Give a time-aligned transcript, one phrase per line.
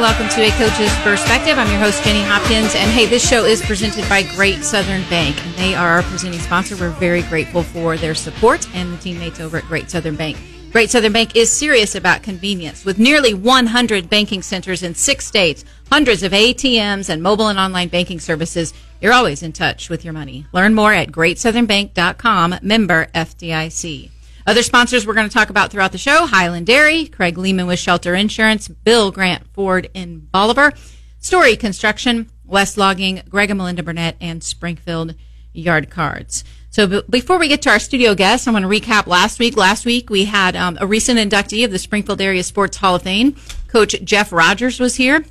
[0.00, 1.58] welcome to A Coach's Perspective.
[1.58, 2.74] I'm your host, Jenny Hopkins.
[2.74, 5.36] And hey, this show is presented by Great Southern Bank.
[5.44, 6.74] And they are our presenting sponsor.
[6.74, 10.38] We're very grateful for their support and the teammates over at Great Southern Bank.
[10.72, 12.82] Great Southern Bank is serious about convenience.
[12.86, 17.88] With nearly 100 banking centers in six states, hundreds of ATMs, and mobile and online
[17.88, 18.72] banking services,
[19.02, 20.46] you're always in touch with your money.
[20.52, 24.10] Learn more at greatsouthernbank.com, member FDIC.
[24.46, 27.78] Other sponsors we're going to talk about throughout the show Highland Dairy, Craig Lehman with
[27.78, 30.72] Shelter Insurance, Bill Grant Ford in Bolivar,
[31.18, 35.14] Story Construction, West Logging, Greg and Melinda Burnett, and Springfield
[35.52, 36.44] Yard Cards.
[36.70, 39.56] So b- before we get to our studio guests, I want to recap last week.
[39.56, 43.02] Last week we had um, a recent inductee of the Springfield Area Sports Hall of
[43.02, 43.36] Fame.
[43.68, 45.24] Coach Jeff Rogers was here.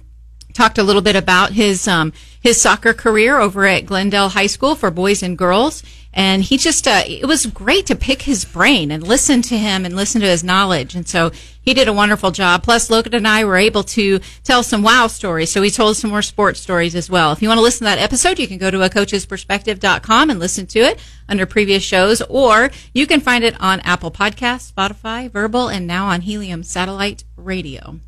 [0.53, 4.75] Talked a little bit about his um, his soccer career over at Glendale High School
[4.75, 8.91] for boys and girls and he just uh, it was great to pick his brain
[8.91, 10.95] and listen to him and listen to his knowledge.
[10.95, 12.63] And so he did a wonderful job.
[12.63, 15.51] Plus logan and i were able to tell some wow stories.
[15.51, 17.31] So he told some more sports stories as well.
[17.31, 20.39] If you want to listen to that episode you can go to a coachesperspective.com and
[20.39, 22.21] listen to it under previous shows.
[22.23, 27.23] Or you can find it on apple Podcasts, spotify verbal and now on helium satellite
[27.37, 27.99] radio.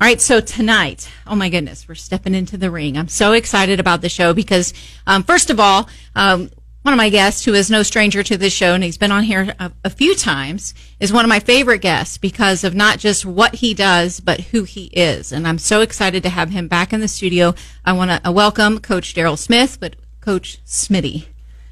[0.00, 2.96] All right, so tonight, oh my goodness, we're stepping into the ring.
[2.96, 4.72] I'm so excited about the show because,
[5.08, 6.50] um, first of all, um,
[6.82, 9.24] one of my guests, who is no stranger to this show, and he's been on
[9.24, 13.26] here a, a, few times, is one of my favorite guests because of not just
[13.26, 15.32] what he does, but who he is.
[15.32, 17.54] And I'm so excited to have him back in the studio.
[17.84, 21.26] I want to uh, welcome Coach Darrell Smith, but Coach Smitty.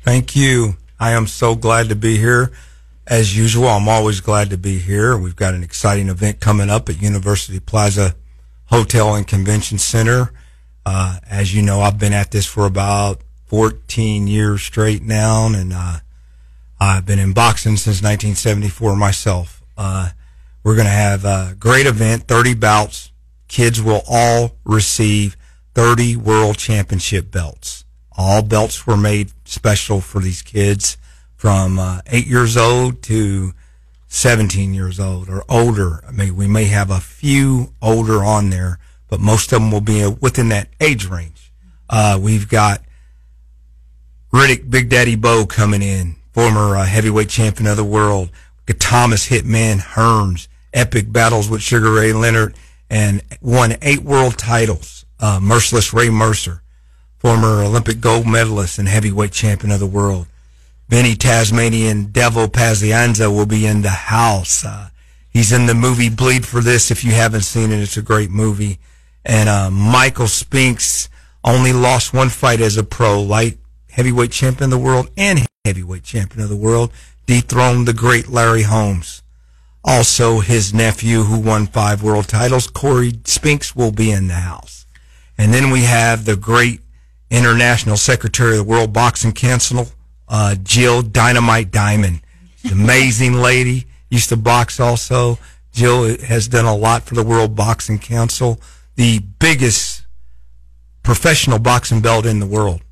[0.05, 0.77] Thank you.
[0.99, 2.51] I am so glad to be here.
[3.07, 5.17] As usual, I'm always glad to be here.
[5.17, 8.17] We've got an exciting event coming up at University Plaza
[8.67, 10.33] Hotel and Convention Center.
[10.85, 15.73] Uh, as you know, I've been at this for about 14 years straight now, and
[15.73, 15.99] uh,
[16.81, 19.63] I've been in boxing since 1974 myself.
[19.77, 20.11] Uh,
[20.63, 23.13] we're going to have a great event, 30 bouts.
[23.49, 25.37] Kids will all receive
[25.75, 27.85] 30 world championship belts.
[28.19, 30.97] All belts were made special for these kids
[31.37, 33.53] from uh, eight years old to
[34.09, 36.03] 17 years old or older.
[36.09, 39.81] I mean, we may have a few older on there, but most of them will
[39.81, 41.53] be within that age range.
[41.89, 42.81] Uh, we've got
[44.33, 48.31] Riddick Big Daddy Bowe coming in, former uh, heavyweight champion of the world.
[48.79, 52.55] Thomas Hitman Hearns, epic battles with Sugar Ray Leonard,
[52.91, 55.05] and won eight world titles.
[55.19, 56.63] Uh, Merciless Ray Mercer,
[57.19, 60.27] former Olympic gold medalist and heavyweight champion of the world.
[60.89, 64.65] Vinny Tasmanian Devil Pazienza will be in the house.
[64.65, 64.91] Uh,
[65.31, 66.91] he's in the movie Bleed for This.
[66.91, 68.79] If you haven't seen it, it's a great movie.
[69.25, 71.09] And uh, Michael Spinks
[71.43, 73.59] only lost one fight as a pro, light
[73.97, 76.93] heavyweight champion of the world and heavyweight champion of the world,
[77.25, 79.23] dethroned the great Larry Holmes.
[79.83, 84.85] Also, his nephew, who won five world titles, Corey Spinks, will be in the house.
[85.39, 86.81] And then we have the great
[87.31, 89.89] international secretary of the World Boxing Council,
[90.29, 92.21] uh, Jill Dynamite Diamond.
[92.71, 93.87] Amazing lady.
[94.11, 95.39] Used to box also.
[95.73, 98.61] Jill has done a lot for the World Boxing Council,
[98.97, 100.03] the biggest
[101.03, 102.83] professional boxing belt in the world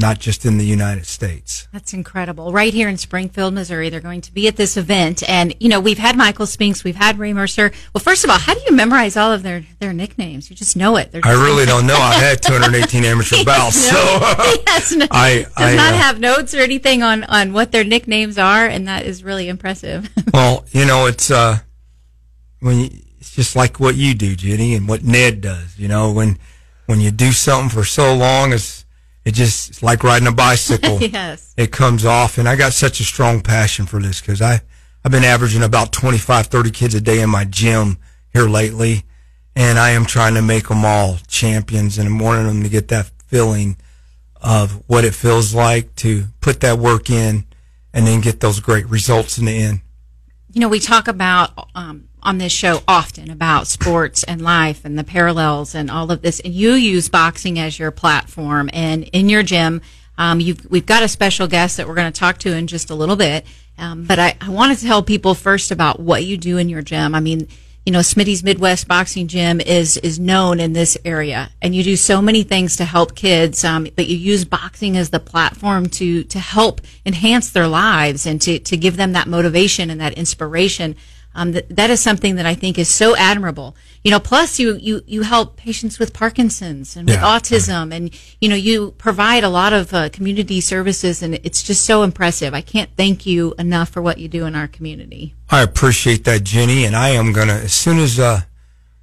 [0.00, 1.68] not just in the United States.
[1.72, 2.52] That's incredible.
[2.52, 5.22] Right here in Springfield, Missouri, they're going to be at this event.
[5.28, 7.70] And, you know, we've had Michael Spinks, we've had Ray Mercer.
[7.92, 10.50] Well, first of all, how do you memorize all of their, their nicknames?
[10.50, 11.10] You just know it.
[11.22, 11.96] I really don't know.
[11.96, 13.76] I've had 218 amateur bouts.
[13.76, 13.96] so
[14.66, 17.84] yes, no, I, does I, not uh, have notes or anything on, on what their
[17.84, 18.66] nicknames are.
[18.66, 20.08] And that is really impressive.
[20.34, 21.58] well, you know, it's, uh,
[22.60, 26.10] when you, it's just like what you do, Jenny, and what Ned does, you know,
[26.10, 26.38] when,
[26.86, 28.79] when you do something for so long, it's,
[29.24, 30.98] it just it's like riding a bicycle.
[31.00, 31.54] yes.
[31.56, 34.60] It comes off, and I got such a strong passion for this because I
[35.04, 37.98] I've been averaging about 25, 30 kids a day in my gym
[38.32, 39.04] here lately,
[39.56, 42.88] and I am trying to make them all champions, and I'm wanting them to get
[42.88, 43.76] that feeling
[44.42, 47.44] of what it feels like to put that work in
[47.92, 49.80] and then get those great results in the end.
[50.52, 54.98] You know, we talk about um, on this show often about sports and life and
[54.98, 56.40] the parallels and all of this.
[56.40, 58.70] And you use boxing as your platform.
[58.72, 59.80] And in your gym,
[60.18, 62.94] um, we've got a special guest that we're going to talk to in just a
[62.94, 63.46] little bit.
[63.78, 67.14] Um, but I, I to tell people first about what you do in your gym.
[67.14, 67.48] I mean,
[67.86, 71.96] you know, Smitty's Midwest Boxing Gym is is known in this area, and you do
[71.96, 73.64] so many things to help kids.
[73.64, 78.40] Um, but you use boxing as the platform to to help enhance their lives and
[78.42, 80.94] to to give them that motivation and that inspiration.
[81.32, 83.76] Um, that, that is something that I think is so admirable.
[84.02, 87.22] You know, plus you, you, you help patients with Parkinson's and with yeah.
[87.22, 88.10] autism and,
[88.40, 92.52] you know, you provide a lot of uh, community services and it's just so impressive.
[92.52, 95.34] I can't thank you enough for what you do in our community.
[95.50, 96.84] I appreciate that, Jenny.
[96.84, 98.40] And I am going to, as soon as, uh,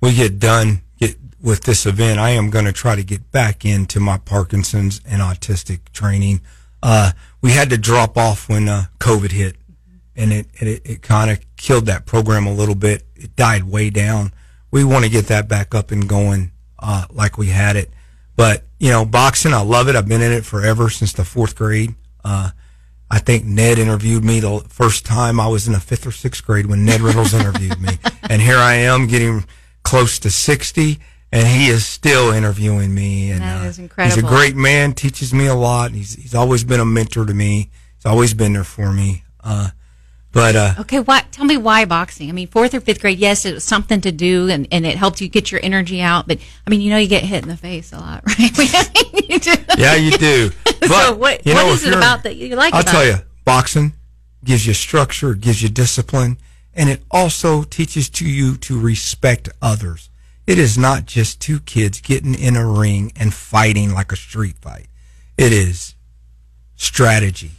[0.02, 3.64] we get done, get with this event, I am going to try to get back
[3.64, 6.42] into my Parkinson's and autistic training.
[6.84, 9.56] Uh, we had to drop off when uh, COVID hit,
[10.18, 13.04] and it it, it kind of killed that program a little bit.
[13.16, 14.34] It died way down.
[14.72, 17.92] We want to get that back up and going uh, like we had it.
[18.36, 19.96] But you know, boxing, I love it.
[19.96, 21.96] I've been in it forever since the fourth grade.
[22.24, 22.52] Uh,
[23.10, 26.46] I think Ned interviewed me the first time I was in the fifth or sixth
[26.46, 27.98] grade when Ned Reynolds interviewed me,
[28.30, 29.46] and here I am getting
[29.84, 31.00] close to sixty,
[31.32, 33.32] and he is still interviewing me.
[33.32, 34.16] And That uh, incredible.
[34.16, 35.92] He's a great man, teaches me a lot.
[35.92, 37.72] He's he's always been a mentor to me.
[37.96, 39.24] He's always been there for me.
[39.42, 39.70] Uh,
[40.38, 41.32] but uh, Okay, what?
[41.32, 42.30] Tell me why boxing?
[42.30, 44.96] I mean, fourth or fifth grade, yes, it was something to do, and, and it
[44.96, 46.28] helped you get your energy out.
[46.28, 48.90] But I mean, you know, you get hit in the face a lot, right?
[49.28, 49.40] You
[49.78, 50.52] yeah, you do.
[50.80, 52.74] But so what, you know, is if it about that you like?
[52.74, 53.08] I'll tell it?
[53.08, 53.94] you, boxing
[54.44, 56.38] gives you structure, gives you discipline,
[56.74, 60.10] and it also teaches to you to respect others.
[60.46, 64.58] It is not just two kids getting in a ring and fighting like a street
[64.60, 64.88] fight.
[65.38, 65.96] It is
[66.76, 67.52] strategy.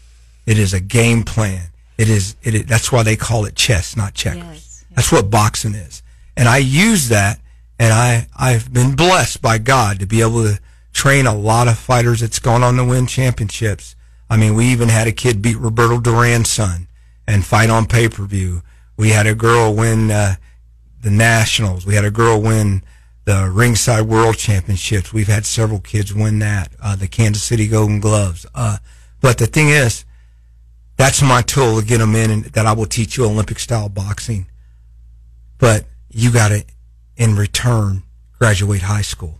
[0.46, 1.68] It is a game plan.
[1.98, 4.44] It is, it is that's why they call it chess, not checkers.
[4.44, 4.84] Yes, yes.
[4.94, 6.02] That's what boxing is.
[6.36, 7.40] And I use that
[7.78, 10.60] and I, I've been blessed by God to be able to
[10.92, 13.94] train a lot of fighters that's gone on to win championships.
[14.30, 16.88] I mean, we even had a kid beat Roberto Duran's son
[17.26, 18.62] and fight on pay per view.
[18.96, 20.36] We had a girl win uh,
[21.02, 21.86] the nationals.
[21.86, 22.82] We had a girl win
[23.24, 25.12] the ringside world championships.
[25.12, 28.46] We've had several kids win that, uh, the Kansas City Golden Gloves.
[28.54, 28.78] Uh,
[29.20, 30.04] but the thing is,
[30.98, 33.88] that's my tool to get them in and that I will teach you Olympic style
[33.88, 34.46] boxing.
[35.56, 36.64] But you got to,
[37.16, 38.02] in return,
[38.38, 39.38] graduate high school.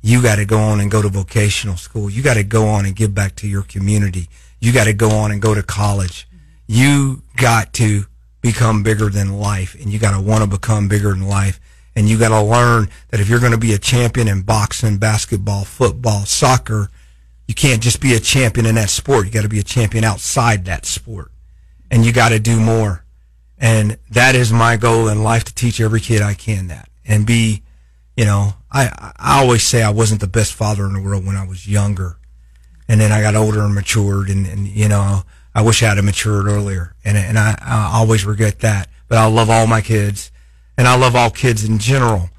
[0.00, 2.08] You got to go on and go to vocational school.
[2.08, 4.28] You got to go on and give back to your community.
[4.60, 6.28] You got to go on and go to college.
[6.68, 8.04] You got to
[8.40, 11.58] become bigger than life and you got to want to become bigger than life.
[11.96, 14.98] And you got to learn that if you're going to be a champion in boxing,
[14.98, 16.88] basketball, football, soccer,
[17.46, 19.26] you can't just be a champion in that sport.
[19.26, 21.30] You got to be a champion outside that sport.
[21.90, 23.04] And you got to do more.
[23.58, 27.26] And that is my goal in life to teach every kid I can that and
[27.26, 27.62] be,
[28.16, 31.36] you know, I, I always say I wasn't the best father in the world when
[31.36, 32.18] I was younger.
[32.88, 35.22] And then I got older and matured and, and you know,
[35.54, 36.94] I wish I had matured earlier.
[37.04, 38.88] And, and I, I always regret that.
[39.06, 40.32] But I love all my kids
[40.76, 42.30] and I love all kids in general.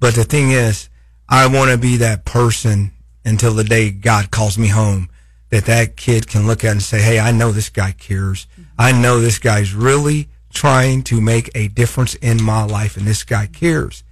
[0.00, 0.88] But the thing is,
[1.28, 2.92] I want to be that person
[3.24, 5.08] until the day God calls me home
[5.50, 8.46] that that kid can look at and say, Hey, I know this guy cares.
[8.78, 13.22] I know this guy's really trying to make a difference in my life and this
[13.22, 14.02] guy cares.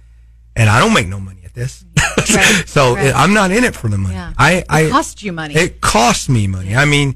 [0.55, 1.85] And I don't make no money at this.
[2.17, 3.13] Right, so right.
[3.15, 4.15] I'm not in it for the money.
[4.15, 4.33] Yeah.
[4.37, 5.55] I, I, It cost you money.
[5.55, 6.75] it cost me money.
[6.75, 7.15] I mean,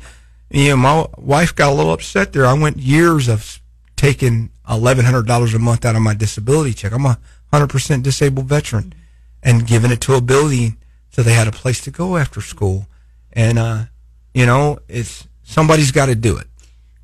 [0.50, 2.46] you know, my wife got a little upset there.
[2.46, 3.60] I went years of
[3.96, 6.94] taking eleven hundred dollars a month out of my disability check.
[6.94, 7.20] I'm a
[7.52, 9.00] hundred percent disabled veteran, mm-hmm.
[9.44, 10.78] and giving it to a building
[11.16, 12.88] so they had a place to go after school.
[13.32, 13.86] And uh,
[14.34, 16.46] you know, it's somebody's got to do it.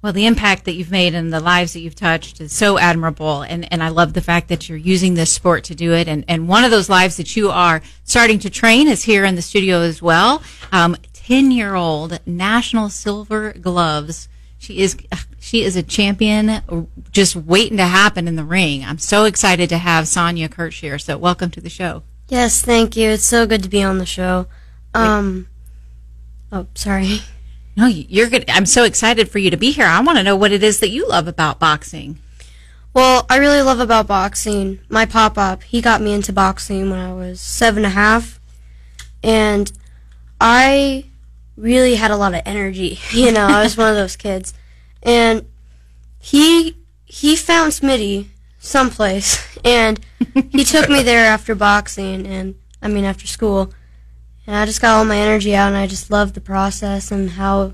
[0.02, 3.44] Well, the impact that you've made and the lives that you've touched is so admirable.
[3.44, 6.10] And, and I love the fact that you're using this sport to do it.
[6.10, 9.36] And, and one of those lives that you are starting to train is here in
[9.36, 10.44] the studio as well.
[10.74, 14.28] Um, 10 year old national silver gloves.
[14.58, 14.98] She is,
[15.40, 18.84] she is a champion just waiting to happen in the ring.
[18.84, 21.00] I'm so excited to have Sonya Kirsch here.
[21.00, 22.04] So welcome to the show.
[22.32, 23.10] Yes, thank you.
[23.10, 24.48] It's so good to be on the show.
[24.94, 25.50] Um,
[26.52, 27.20] oh, sorry.
[27.78, 28.50] No, you're good.
[28.50, 29.86] I'm so excited for you to be here.
[29.86, 32.20] I want to know what it is that you love about boxing.
[32.94, 34.82] Well, I really love about boxing.
[34.90, 38.42] My pop up, he got me into boxing when I was seven and a half,
[39.24, 39.72] and
[40.42, 41.06] I
[41.56, 43.00] really had a lot of energy.
[43.14, 44.54] You know, I was one of those kids,
[45.02, 45.46] and
[46.20, 48.28] he he found Smitty
[48.62, 50.00] someplace, and
[50.52, 53.74] he took me there after boxing, and I mean after school,
[54.48, 57.32] and I just got all my energy out, and I just loved the process and
[57.32, 57.74] how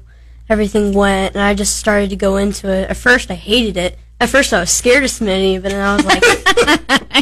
[0.50, 2.90] everything went, and I just started to go into it.
[2.90, 4.00] At first, I hated it.
[4.20, 6.24] At first, I was scared of Smitty, but then I was like,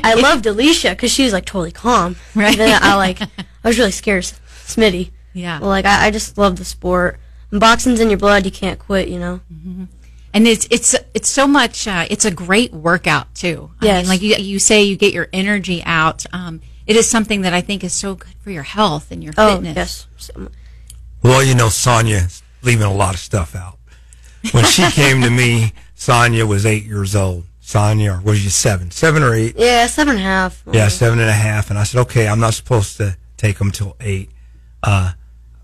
[0.05, 2.15] I loved Alicia because she was like totally calm.
[2.33, 2.55] Right.
[2.55, 3.27] Then I like, I
[3.65, 5.11] was really scared of Smitty.
[5.33, 5.59] Yeah.
[5.59, 7.19] Well, like I, I just love the sport.
[7.51, 8.45] And boxing's in your blood.
[8.45, 9.09] You can't quit.
[9.09, 9.41] You know.
[9.53, 9.83] Mm-hmm.
[10.35, 14.21] And it's it's it's so much uh, it's a great workout too I mean, like
[14.21, 17.83] you, you say you get your energy out um, it is something that i think
[17.83, 20.31] is so good for your health and your Oh fitness yes.
[21.25, 23.79] Well, you know, Sonya's leaving a lot of stuff out.
[24.51, 27.45] When she came to me, Sonya was eight years old.
[27.61, 28.91] Sonya, or was you seven?
[28.91, 29.55] Seven or eight?
[29.57, 30.63] Yeah, seven and a half.
[30.71, 31.71] Yeah, seven and a half.
[31.71, 34.29] And I said, okay, I'm not supposed to take them till eight,
[34.83, 35.13] uh,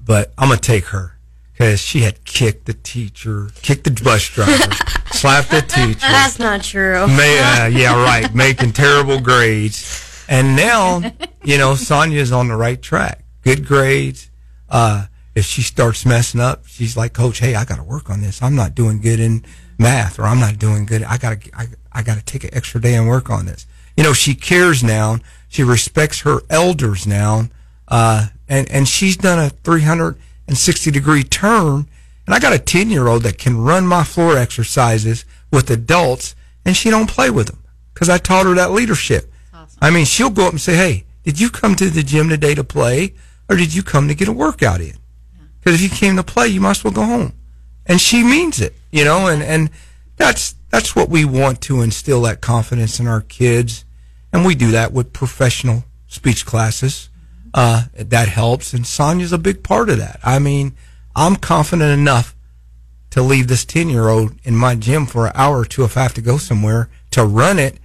[0.03, 1.15] but I'm gonna take her
[1.61, 4.73] because she had kicked the teacher, kicked the bus driver,
[5.11, 5.99] slapped the teacher.
[5.99, 7.05] That's not true.
[7.05, 8.33] Ma- uh, yeah, right.
[8.33, 10.25] Making terrible grades.
[10.27, 11.03] And now,
[11.43, 13.23] you know, Sonya's on the right track.
[13.43, 14.31] Good grades.
[14.71, 18.21] Uh, if she starts messing up, she's like, Coach, hey, I got to work on
[18.21, 18.41] this.
[18.41, 19.45] I'm not doing good in
[19.77, 21.03] math, or I'm not doing good.
[21.03, 23.67] I got to, I, I got to take an extra day and work on this.
[23.95, 25.19] You know, she cares now.
[25.47, 27.49] She respects her elders now.
[27.87, 29.51] Uh, and, and she's done a
[30.51, 31.87] 360 degree turn.
[32.25, 36.35] And I got a 10 year old that can run my floor exercises with adults
[36.65, 39.31] and she don't play with them because I taught her that leadership.
[39.53, 39.79] Awesome.
[39.81, 42.53] I mean, she'll go up and say, Hey, did you come to the gym today
[42.55, 43.13] to play
[43.49, 44.97] or did you come to get a workout in?
[45.59, 47.33] Because if you came to play, you must well go home.
[47.85, 49.69] And she means it, you know, and, and
[50.17, 53.85] that's, that's what we want to instill that confidence in our kids.
[54.33, 57.09] And we do that with professional speech classes.
[57.53, 58.73] Uh, that helps.
[58.73, 60.19] And Sonya's a big part of that.
[60.23, 60.73] I mean,
[61.15, 62.35] I'm confident enough
[63.11, 65.97] to leave this 10 year old in my gym for an hour or two if
[65.97, 67.77] I have to go somewhere to run it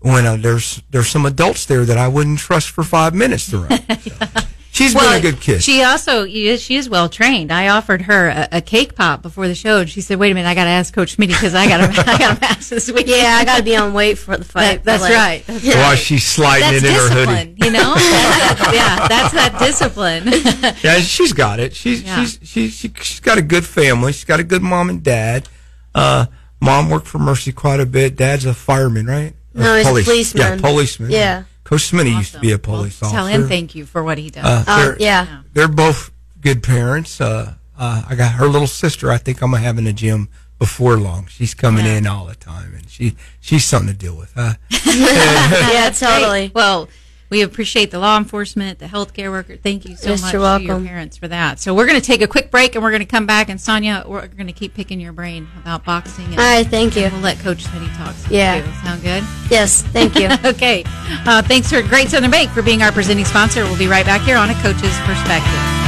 [0.00, 3.58] when uh, there's there's some adults there that I wouldn't trust for five minutes to
[3.58, 3.80] run.
[4.78, 5.60] She's well, been a good kid.
[5.60, 7.52] She also she is well trained.
[7.52, 10.34] I offered her a, a, cake pop before the show, and she said, "Wait a
[10.34, 12.68] minute, I got to ask Coach Smitty because I got to I got to pass
[12.68, 13.08] this week.
[13.08, 14.84] Yeah, I got to be on weight for the fight.
[14.84, 15.44] That, that's like, right.
[15.48, 15.98] That's While right.
[15.98, 17.94] she's sliding that's it in discipline, her hoodie, you know.
[17.94, 20.74] That's, yeah, that's that discipline.
[20.84, 21.74] yeah, she's got it.
[21.74, 22.24] She's yeah.
[22.24, 24.12] she's she, she she's got a good family.
[24.12, 25.48] She's got a good mom and dad.
[25.92, 26.26] Uh,
[26.60, 28.14] mom worked for Mercy quite a bit.
[28.14, 29.34] Dad's a fireman, right?
[29.54, 30.06] No, he's police.
[30.06, 30.42] a policeman.
[30.42, 31.10] Yeah, policeman.
[31.10, 31.44] Yeah.
[31.68, 32.18] Coach Smitty awesome.
[32.18, 33.14] used to be a police well, officer.
[33.14, 34.42] Tell him thank you for what he does.
[34.42, 35.42] Uh, uh, yeah.
[35.52, 36.10] They're both
[36.40, 37.20] good parents.
[37.20, 39.10] Uh, uh, I got her little sister.
[39.10, 41.26] I think I'm gonna have in the gym before long.
[41.26, 41.98] She's coming yeah.
[41.98, 44.32] in all the time, and she she's something to deal with.
[44.34, 44.54] Huh?
[44.86, 46.52] yeah, totally.
[46.54, 46.88] Well,
[47.30, 49.56] we appreciate the law enforcement, the healthcare worker.
[49.56, 51.58] Thank you so yes, much to your parents for that.
[51.58, 53.48] So we're going to take a quick break and we're going to come back.
[53.48, 56.24] And Sonya, we're going to keep picking your brain about boxing.
[56.26, 57.08] And, All right, thank you.
[57.12, 58.14] We'll let Coach Smitty talk.
[58.30, 58.56] Yeah.
[58.56, 58.72] You.
[58.82, 59.24] Sound good?
[59.50, 60.28] Yes, thank you.
[60.44, 60.84] okay.
[61.26, 63.64] Uh, thanks for Great Southern Bank for being our presenting sponsor.
[63.64, 65.87] We'll be right back here on A Coach's Perspective.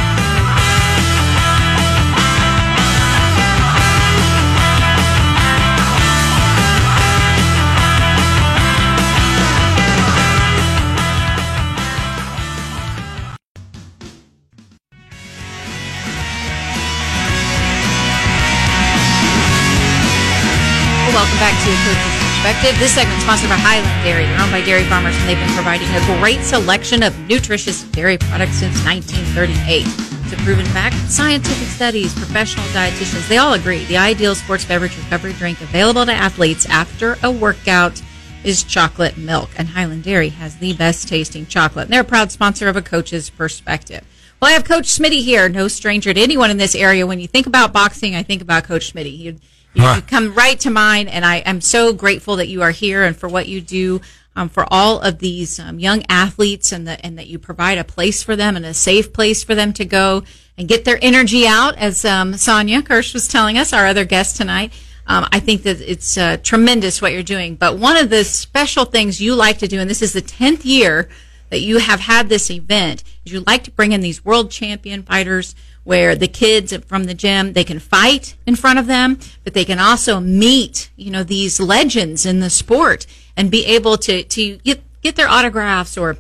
[22.60, 24.24] This segment sponsored by Highland Dairy.
[24.26, 28.18] They're owned by dairy farmers, and they've been providing a great selection of nutritious dairy
[28.18, 29.86] products since 1938.
[29.86, 30.94] It's a proven fact.
[31.10, 36.12] Scientific studies, professional dietitians, they all agree the ideal sports beverage recovery drink available to
[36.12, 38.00] athletes after a workout
[38.44, 39.48] is chocolate milk.
[39.56, 41.84] And Highland Dairy has the best tasting chocolate.
[41.84, 44.04] And they're a proud sponsor of a coach's perspective.
[44.40, 47.06] Well, I have Coach Smitty here, no stranger to anyone in this area.
[47.06, 49.16] When you think about boxing, I think about Coach Smitty.
[49.16, 49.40] He
[49.74, 49.94] you, huh.
[49.96, 53.16] you come right to mind, and I am so grateful that you are here and
[53.16, 54.00] for what you do
[54.36, 57.84] um, for all of these um, young athletes, and that and that you provide a
[57.84, 60.22] place for them and a safe place for them to go
[60.56, 61.76] and get their energy out.
[61.76, 64.72] As um, Sonya Kirsch was telling us, our other guest tonight.
[65.06, 67.56] Um, I think that it's uh, tremendous what you're doing.
[67.56, 70.64] But one of the special things you like to do, and this is the 10th
[70.64, 71.08] year
[71.48, 75.02] that you have had this event, is you like to bring in these world champion
[75.02, 79.54] fighters where the kids from the gym they can fight in front of them but
[79.54, 83.06] they can also meet you know these legends in the sport
[83.36, 86.18] and be able to to get, get their autographs or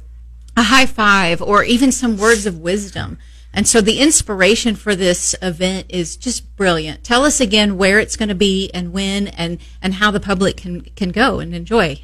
[0.56, 3.18] a high five or even some words of wisdom.
[3.52, 7.02] And so the inspiration for this event is just brilliant.
[7.02, 10.56] Tell us again where it's going to be and when and and how the public
[10.56, 12.00] can can go and enjoy.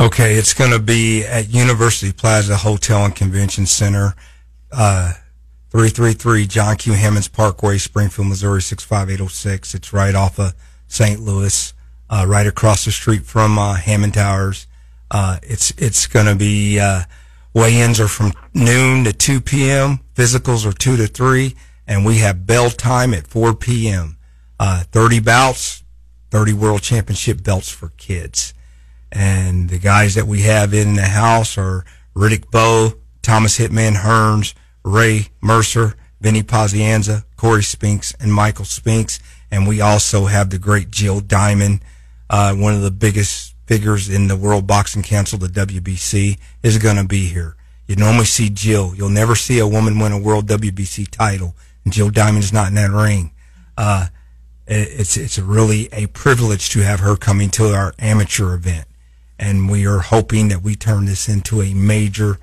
[0.00, 4.14] Okay it's going to be at university plaza hotel and convention center
[4.72, 5.12] uh,
[5.76, 6.94] 333 John Q.
[6.94, 9.74] Hammons Parkway, Springfield, Missouri 65806.
[9.74, 10.54] It's right off of
[10.88, 11.20] St.
[11.20, 11.74] Louis,
[12.08, 14.66] uh, right across the street from uh, Hammons Towers.
[15.10, 17.02] Uh, it's it's going to be uh,
[17.52, 20.00] weigh-ins are from noon to 2 p.m.
[20.14, 21.54] Physicals are 2 to 3,
[21.86, 24.16] and we have bell time at 4 p.m.
[24.58, 25.84] Uh, 30 bouts,
[26.30, 28.54] 30 World Championship belts for kids.
[29.12, 34.54] And the guys that we have in the house are Riddick Bowe, Thomas Hitman Hearns,
[34.86, 39.18] Ray Mercer, Vinny Pazienza, Corey Spinks, and Michael Spinks.
[39.50, 41.80] And we also have the great Jill Diamond,
[42.30, 46.96] uh, one of the biggest figures in the World Boxing Council, the WBC, is going
[46.96, 47.56] to be here.
[47.88, 48.94] You normally see Jill.
[48.94, 52.68] You'll never see a woman win a World WBC title, and Jill Diamond is not
[52.68, 53.32] in that ring.
[53.76, 54.06] Uh,
[54.68, 58.86] it's it's really a privilege to have her coming to our amateur event,
[59.38, 62.38] and we are hoping that we turn this into a major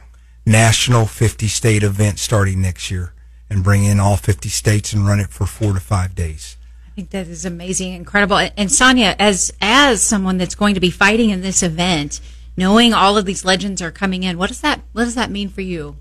[0.46, 3.14] national 50 state event starting next year
[3.50, 6.58] and bring in all 50 states and run it for four to five days.
[6.88, 8.38] I think that is amazing, incredible.
[8.56, 12.20] And Sonya, as as someone that's going to be fighting in this event,
[12.56, 15.50] knowing all of these legends are coming in, what does that what does that mean
[15.50, 15.96] for you?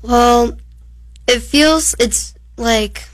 [0.00, 0.56] Well,
[1.26, 3.08] it feels it's like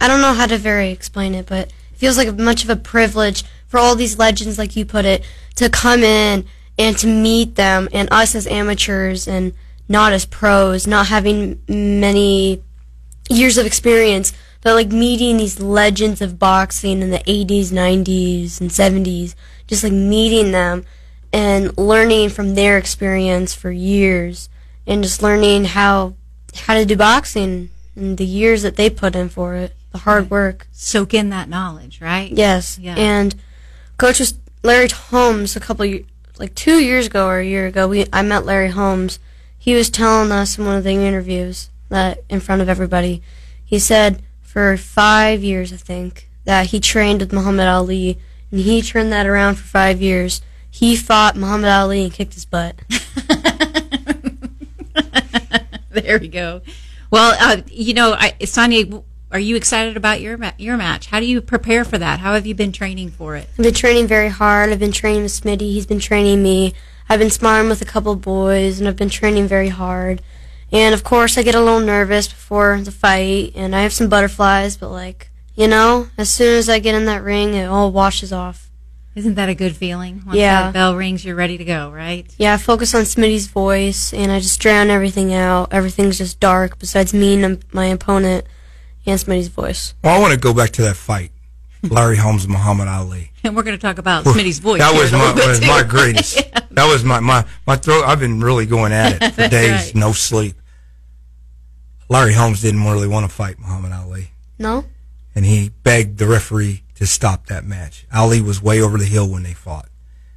[0.00, 2.76] I don't know how to very explain it, but it feels like much of a
[2.76, 5.22] privilege for all these legends, like you put it,
[5.56, 6.46] to come in
[6.82, 9.52] and to meet them, and us as amateurs and
[9.88, 12.60] not as pros, not having many
[13.30, 18.70] years of experience, but like meeting these legends of boxing in the 80s, 90s, and
[18.70, 19.36] 70s,
[19.68, 20.84] just like meeting them
[21.32, 24.48] and learning from their experience for years
[24.84, 26.14] and just learning how
[26.66, 30.30] how to do boxing and the years that they put in for it, the hard
[30.30, 30.66] work.
[30.72, 32.32] Soak in that knowledge, right?
[32.32, 32.76] Yes.
[32.76, 32.96] Yeah.
[32.96, 33.36] And
[33.98, 34.34] coach was
[34.64, 35.86] Larry Holmes a couple
[36.42, 37.86] like 2 years ago or a year ago.
[37.86, 39.20] We I met Larry Holmes.
[39.56, 43.22] He was telling us in one of the interviews that in front of everybody.
[43.64, 48.18] He said for 5 years I think that he trained with Muhammad Ali
[48.50, 50.42] and he turned that around for 5 years.
[50.68, 52.74] He fought Muhammad Ali and kicked his butt.
[55.90, 56.60] there we go.
[57.12, 61.06] Well, uh, you know, I, Sonya, are you excited about your your match?
[61.06, 62.20] How do you prepare for that?
[62.20, 63.48] How have you been training for it?
[63.58, 64.70] I've been training very hard.
[64.70, 65.60] I've been training with Smitty.
[65.72, 66.74] He's been training me.
[67.08, 70.22] I've been sparring with a couple boys, and I've been training very hard.
[70.70, 74.08] And of course, I get a little nervous before the fight, and I have some
[74.08, 74.76] butterflies.
[74.76, 78.32] But like, you know, as soon as I get in that ring, it all washes
[78.32, 78.70] off.
[79.14, 80.22] Isn't that a good feeling?
[80.24, 80.62] Once Yeah.
[80.62, 82.26] that bell rings, you're ready to go, right?
[82.38, 85.68] Yeah, I focus on Smitty's voice, and I just drown everything out.
[85.70, 88.46] Everything's just dark besides me and my opponent
[89.06, 89.94] and Smitty's voice.
[90.02, 91.32] Well, I want to go back to that fight,
[91.82, 93.28] Larry Holmes and Muhammad Ali.
[93.44, 94.78] And we're going to talk about Smitty's voice.
[94.78, 96.36] That was my was my greatest.
[96.70, 98.04] That was my, my my throat.
[98.06, 99.94] I've been really going at it for days, right.
[99.96, 100.54] no sleep.
[102.08, 104.84] Larry Holmes didn't really want to fight Muhammad Ali, No?
[105.34, 108.06] and he begged the referee to stop that match.
[108.14, 109.88] Ali was way over the hill when they fought,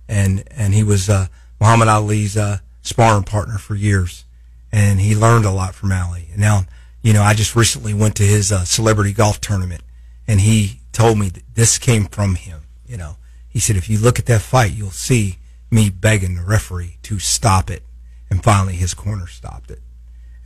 [0.08, 1.28] and and he was uh,
[1.60, 4.26] Muhammad Ali's uh, sparring partner for years,
[4.72, 6.30] and he learned a lot from Ali.
[6.32, 6.64] And now,
[7.06, 9.84] you know, I just recently went to his uh, celebrity golf tournament,
[10.28, 12.62] and he told me that this came from him.
[12.88, 15.38] You know, he said if you look at that fight, you'll see
[15.70, 17.84] me begging the referee to stop it,
[18.28, 19.82] and finally his corner stopped it.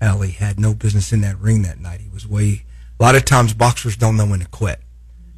[0.01, 2.01] Ali had no business in that ring that night.
[2.01, 2.65] He was way.
[2.99, 4.81] A lot of times boxers don't know when to quit.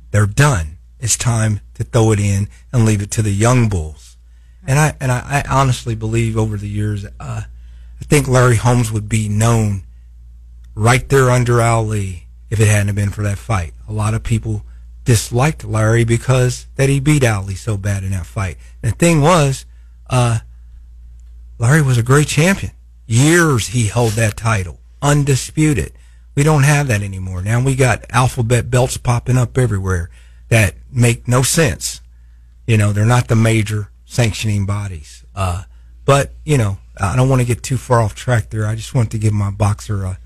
[0.10, 0.80] They're done.
[1.00, 4.18] It's time to throw it in and leave it to the young bulls.
[4.66, 8.92] And I and I, I honestly believe over the years, uh, I think Larry Holmes
[8.92, 9.84] would be known
[10.76, 13.74] right there under Ali if it hadn't been for that fight.
[13.88, 14.64] A lot of people
[15.04, 18.58] disliked Larry because that he beat Ali so bad in that fight.
[18.84, 19.66] And the thing was,
[20.10, 20.40] uh,
[21.58, 22.74] Larry was a great champion.
[23.08, 25.94] Years he held that title, undisputed.
[26.36, 27.42] We don't have that anymore.
[27.42, 30.10] Now we got alphabet belts popping up everywhere
[30.50, 32.02] that make no sense.
[32.66, 35.26] You know, they're not the major sanctioning bodies.
[35.36, 35.64] Uh,
[36.06, 38.66] but, you know, I don't want to get too far off track there.
[38.66, 40.20] I just want to give my boxer a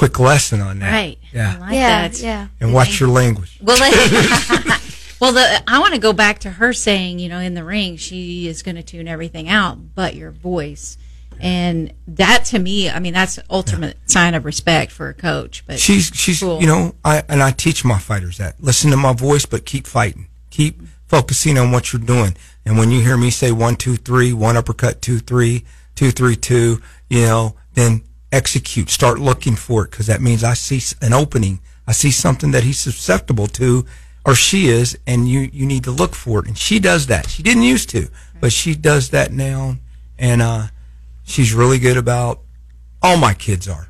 [0.00, 0.90] quick lesson on that.
[0.90, 1.18] Right.
[1.30, 1.56] Yeah.
[1.56, 2.20] I like yeah, that.
[2.22, 2.48] yeah.
[2.58, 3.58] and watch your language.
[3.62, 3.76] Well,
[5.20, 7.98] well, the, I want to go back to her saying, you know, in the ring,
[7.98, 10.96] she is going to tune everything out, but your voice,
[11.38, 15.64] and that to me, I mean, that's ultimate sign of respect for a coach.
[15.66, 16.60] But She's she's Cool.
[16.62, 19.86] you know I and I teach my fighters that listen to my voice, but keep
[19.86, 22.36] fighting, keep focusing on what you're doing.
[22.64, 26.36] And when you hear me say one two three, one uppercut, two three, two three
[26.36, 28.90] two, you know, then execute.
[28.90, 31.60] Start looking for it because that means I see an opening.
[31.86, 33.84] I see something that he's susceptible to,
[34.24, 36.46] or she is, and you you need to look for it.
[36.46, 37.28] And she does that.
[37.28, 38.08] She didn't used to,
[38.40, 39.76] but she does that now,
[40.18, 40.66] and uh,
[41.24, 42.40] she's really good about.
[43.02, 43.88] All my kids are.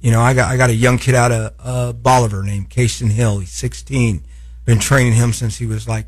[0.00, 3.06] You know, I got I got a young kid out of uh, Bolivar named Casey
[3.08, 3.38] Hill.
[3.38, 4.22] He's 16.
[4.64, 6.06] Been training him since he was like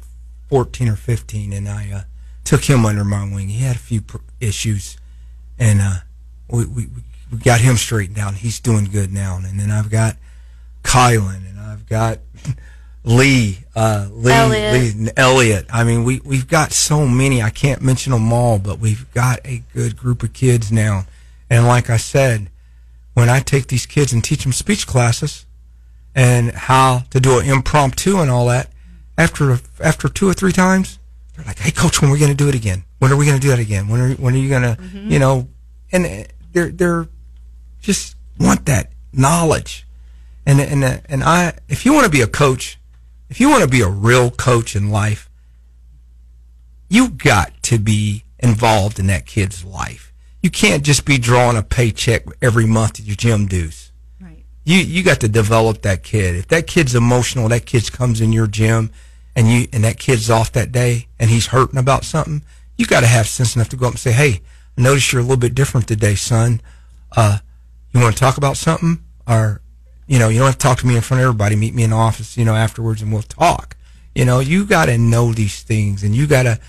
[0.49, 2.03] 14 or 15, and I uh,
[2.45, 3.49] took him under my wing.
[3.49, 4.97] He had a few pr- issues,
[5.59, 5.97] and uh,
[6.49, 7.03] we, we we
[7.45, 8.35] got him straightened out.
[8.35, 9.37] He's doing good now.
[9.37, 10.17] And then I've got
[10.83, 12.21] Kylan, and I've got
[13.05, 14.73] Lee, uh, Lee, Elliot.
[14.75, 15.67] Lee, and Elliot.
[15.73, 17.43] I mean, we we've got so many.
[17.43, 21.07] I can't mention them all, but we've got a good group of kids now.
[21.49, 22.51] And like I said,
[23.15, 25.47] when I take these kids and teach them speech classes
[26.15, 28.71] and how to do an impromptu and all that,
[29.17, 30.99] after after two or three times,
[31.35, 32.85] they're like, "Hey, coach, when are we going to do it again?
[32.99, 33.89] When are we going to do that again?
[33.89, 35.49] When are when are you going to, you know?"
[35.93, 37.09] And uh, they're they're
[37.87, 39.87] just want that knowledge,
[40.45, 42.79] and and and I, if you want to be a coach,
[43.31, 45.31] if you want to be a real coach in life,
[46.89, 50.13] you got to be involved in that kid's life.
[50.43, 53.93] You can't just be drawing a paycheck every month at your gym dues.
[54.21, 54.45] right.
[54.65, 56.35] You you got to develop that kid.
[56.35, 58.91] If that kid's emotional, that kid comes in your gym,
[59.37, 62.43] and you and that kid's off that day, and he's hurting about something,
[62.77, 64.41] you got to have sense enough to go up and say, "Hey,
[64.77, 66.61] I notice you're a little bit different today, son.
[67.17, 67.39] Uh,
[67.97, 69.63] you want to talk about something, or
[70.07, 71.57] you know, you don't have to talk to me in front of everybody.
[71.57, 73.77] Meet me in the office, you know, afterwards, and we'll talk.
[74.15, 76.61] You know, you got to know these things, and you got to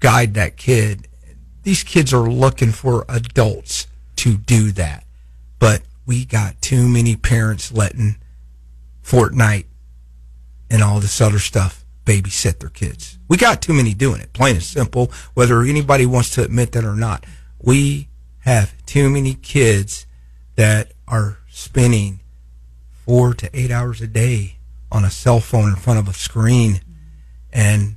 [0.00, 1.08] guide that kid.
[1.62, 5.04] These kids are looking for adults to do that,
[5.58, 8.16] but we got too many parents letting
[9.02, 9.66] Fortnite
[10.70, 13.18] and all this other stuff babysit their kids.
[13.28, 16.84] We got too many doing it, plain and simple, whether anybody wants to admit that
[16.84, 17.24] or not.
[17.58, 18.08] We
[18.40, 20.06] have too many kids
[20.56, 22.20] that are spending
[23.04, 24.56] four to eight hours a day
[24.90, 26.80] on a cell phone in front of a screen
[27.52, 27.96] and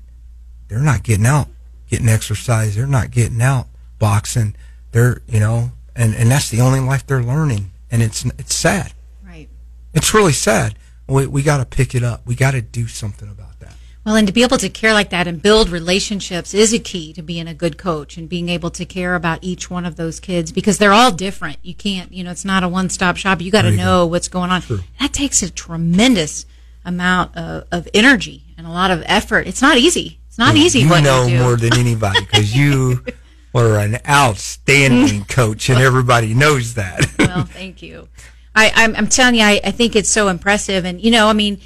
[0.67, 1.47] they're not getting out,
[1.89, 2.75] getting exercise.
[2.75, 3.67] They're not getting out
[3.99, 4.55] boxing.
[4.91, 7.71] They're, you know, and, and that's the only life they're learning.
[7.89, 8.93] And it's, it's sad.
[9.25, 9.47] Right.
[9.93, 10.75] It's really sad.
[11.07, 12.25] We, we got to pick it up.
[12.25, 13.46] We got to do something about that.
[14.07, 17.11] Well, and to be able to care like that and build relationships is a key
[17.11, 20.21] to being a good coach and being able to care about each one of those
[20.21, 21.57] kids because they're all different.
[21.61, 23.41] You can't, you know, it's not a one stop shop.
[23.41, 24.05] You got to know go.
[24.05, 24.61] what's going on.
[24.61, 24.79] True.
[25.01, 26.45] That takes a tremendous
[26.85, 29.45] amount of, of energy and a lot of effort.
[29.45, 30.19] It's not easy.
[30.29, 33.03] It's not easy You know you more than anybody because you
[33.53, 37.05] were an outstanding coach, and everybody knows that.
[37.19, 38.07] well, thank you.
[38.55, 40.85] I, I'm, I'm telling you, I, I think it's so impressive.
[40.85, 41.59] And, you know, I mean,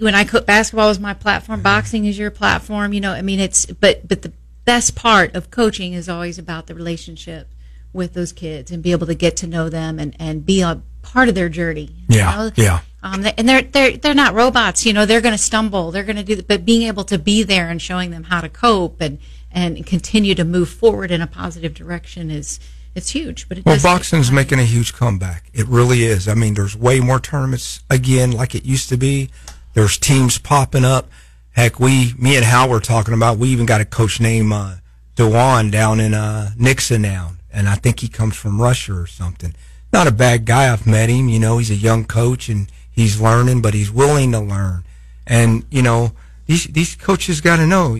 [0.00, 3.40] when I coach basketball is my platform, boxing is your platform, you know, I mean,
[3.40, 4.32] it's, but, but the
[4.64, 7.48] best part of coaching is always about the relationship
[7.92, 10.82] with those kids and be able to get to know them and, and be a
[11.02, 11.90] part of their journey.
[12.08, 12.50] Yeah, know?
[12.56, 12.80] yeah.
[13.02, 16.16] Um, and they're, they're, they're not robots, you know, they're going to stumble, they're going
[16.16, 19.18] to do, but being able to be there and showing them how to cope and,
[19.52, 22.60] and continue to move forward in a positive direction is,
[22.94, 25.50] it's huge, but it Well, boxing's making a huge comeback.
[25.52, 26.28] It really is.
[26.28, 29.30] I mean, there's way more tournaments again, like it used to be.
[29.74, 31.08] There's teams popping up.
[31.52, 33.38] Heck, we, me and Hal were talking about.
[33.38, 34.76] We even got a coach named uh,
[35.16, 39.54] Dewan down in uh, Nixa now, and I think he comes from Russia or something.
[39.92, 40.72] Not a bad guy.
[40.72, 41.28] I've met him.
[41.28, 44.84] You know, he's a young coach and he's learning, but he's willing to learn.
[45.26, 46.12] And you know,
[46.46, 47.98] these these coaches got to know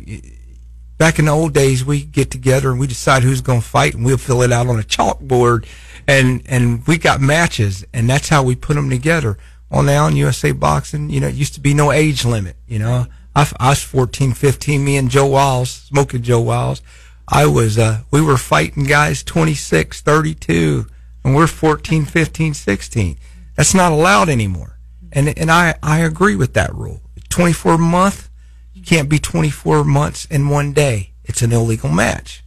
[0.98, 3.94] back in the old days, we get together and we decide who's going to fight,
[3.94, 5.66] and we'll fill it out on a chalkboard,
[6.06, 9.38] and and we got matches, and that's how we put them together.
[9.70, 12.56] Well, now in USA Boxing, you know, it used to be no age limit.
[12.66, 16.82] You know, I, I was 14, 15, me and Joe Wiles, smoking Joe Wiles.
[17.26, 20.86] I was, uh, we were fighting guys 26, 32,
[21.24, 23.18] and we're 14, 15, 16.
[23.56, 24.78] That's not allowed anymore.
[25.12, 27.00] And, and I, I agree with that rule.
[27.30, 28.28] 24 month,
[28.74, 31.12] you can't be 24 months in one day.
[31.24, 32.44] It's an illegal match.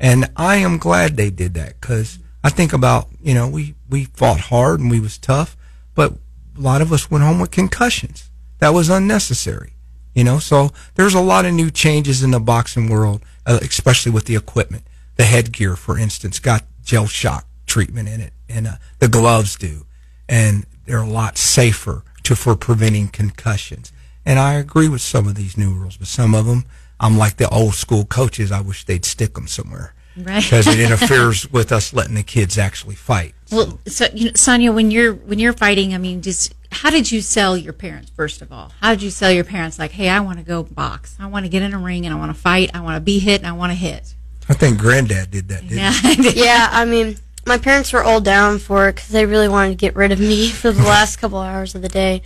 [0.00, 4.06] And I am glad they did that because I think about, you know, we, we
[4.06, 5.56] fought hard and we was tough,
[5.94, 6.14] but
[6.56, 8.30] a lot of us went home with concussions.
[8.58, 9.74] That was unnecessary,
[10.14, 14.12] you know, so there's a lot of new changes in the boxing world, uh, especially
[14.12, 14.84] with the equipment.
[15.16, 19.86] The headgear, for instance, got gel shock treatment in it and uh, the gloves do.
[20.28, 23.92] And they're a lot safer to, for preventing concussions.
[24.24, 26.64] And I agree with some of these new rules, but some of them,
[26.98, 28.50] I'm like the old school coaches.
[28.50, 30.42] I wish they'd stick them somewhere Right.
[30.42, 33.34] because it interferes with us letting the kids actually fight.
[33.50, 37.10] Well, so you know, Sonya, when you're when you're fighting, I mean, just how did
[37.10, 38.10] you sell your parents?
[38.16, 39.78] First of all, how did you sell your parents?
[39.78, 41.16] Like, hey, I want to go box.
[41.20, 42.70] I want to get in a ring and I want to fight.
[42.74, 44.14] I want to be hit and I want to hit.
[44.48, 45.62] I think Granddad did that.
[45.62, 46.44] Didn't Yeah, he?
[46.44, 49.74] yeah, I mean, my parents were all down for it because they really wanted to
[49.76, 52.22] get rid of me for the last couple hours of the day.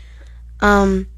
[0.60, 1.08] Um,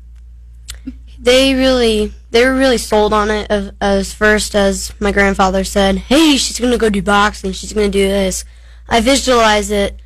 [1.21, 5.99] they really, they were really sold on it as, as first as my grandfather said,
[5.99, 7.53] "Hey, she's gonna go do boxing.
[7.53, 8.45] She's gonna do this."
[8.89, 10.01] I visualize it,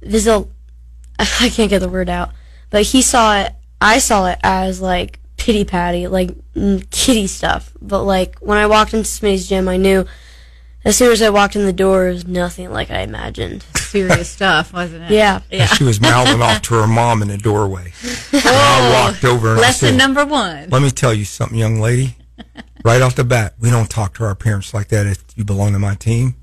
[0.00, 0.50] visual.
[1.18, 2.30] I can't get the word out,
[2.70, 3.52] but he saw it.
[3.80, 6.30] I saw it as like pity patty, like
[6.90, 7.72] kitty stuff.
[7.80, 10.06] But like when I walked into Smitty's gym, I knew
[10.84, 13.64] as soon as I walked in the door, it was nothing like I imagined.
[13.92, 15.10] serious stuff, wasn't it?
[15.10, 15.40] Yeah.
[15.50, 15.66] yeah.
[15.66, 17.92] She was mouthing off to her mom in the doorway.
[18.32, 20.70] And I walked over and I Lesson said, number one.
[20.70, 22.16] Let me tell you something, young lady.
[22.84, 25.72] Right off the bat, we don't talk to our parents like that if you belong
[25.74, 26.34] to my team.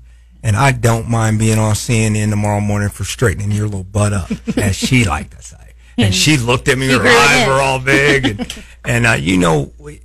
[0.42, 4.30] And I don't mind being on CNN tomorrow morning for straightening your little butt up,
[4.56, 5.74] as she liked to say.
[5.98, 8.24] And she looked at me, her eyes were all big.
[8.26, 10.00] And, and uh, you know, we-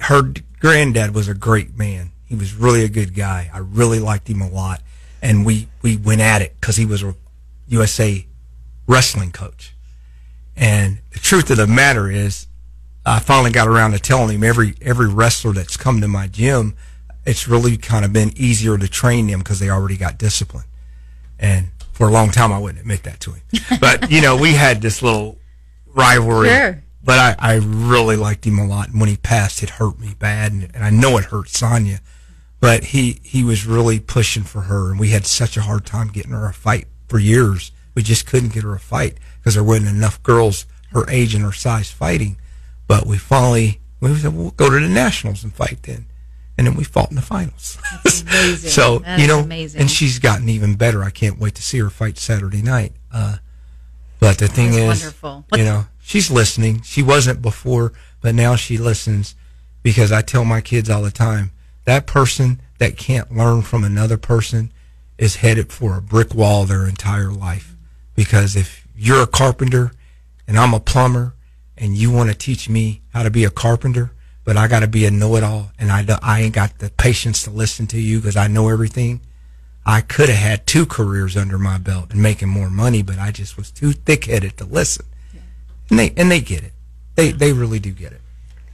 [0.00, 2.12] her granddad was a great man.
[2.28, 3.50] He was really a good guy.
[3.52, 4.82] I really liked him a lot.
[5.20, 7.14] And we, we went at it because he was a
[7.68, 8.26] USA
[8.86, 9.74] wrestling coach.
[10.56, 12.46] And the truth of the matter is,
[13.06, 16.76] I finally got around to telling him every every wrestler that's come to my gym,
[17.24, 20.64] it's really kind of been easier to train them because they already got discipline.
[21.38, 23.42] And for a long time, I wouldn't admit that to him.
[23.80, 25.38] But you know, we had this little
[25.86, 26.48] rivalry.
[26.48, 26.82] Sure.
[27.02, 28.88] But I, I really liked him a lot.
[28.88, 32.00] And when he passed, it hurt me bad, and, and I know it hurt Sonya.
[32.60, 36.08] But he he was really pushing for her, and we had such a hard time
[36.08, 37.72] getting her a fight for years.
[37.94, 41.44] We just couldn't get her a fight because there wasn't enough girls her age and
[41.44, 42.36] her size fighting.
[42.86, 46.06] But we finally we said we'll go to the nationals and fight then,
[46.56, 47.78] and then we fought in the finals.
[48.04, 48.70] amazing.
[48.70, 49.80] so That you know, amazing.
[49.80, 51.02] and she's gotten even better.
[51.02, 52.92] I can't wait to see her fight Saturday night.
[53.12, 53.36] Uh,
[54.20, 55.44] but the thing is is, wonderful.
[55.56, 56.82] You know, she's listening.
[56.82, 59.34] She wasn't before, but now she listens
[59.82, 61.52] because I tell my kids all the time
[61.88, 64.70] that person that can't learn from another person
[65.16, 67.74] is headed for a brick wall their entire life.
[68.14, 69.92] Because if you're a carpenter
[70.46, 71.34] and I'm a plumber
[71.78, 74.10] and you want to teach me how to be a carpenter,
[74.44, 77.50] but I got to be a know-it-all and I, I ain't got the patience to
[77.50, 79.22] listen to you because I know everything.
[79.86, 83.30] I could have had two careers under my belt and making more money, but I
[83.30, 85.06] just was too thick-headed to listen.
[85.88, 86.72] And they and they get it.
[87.14, 88.20] They they really do get it.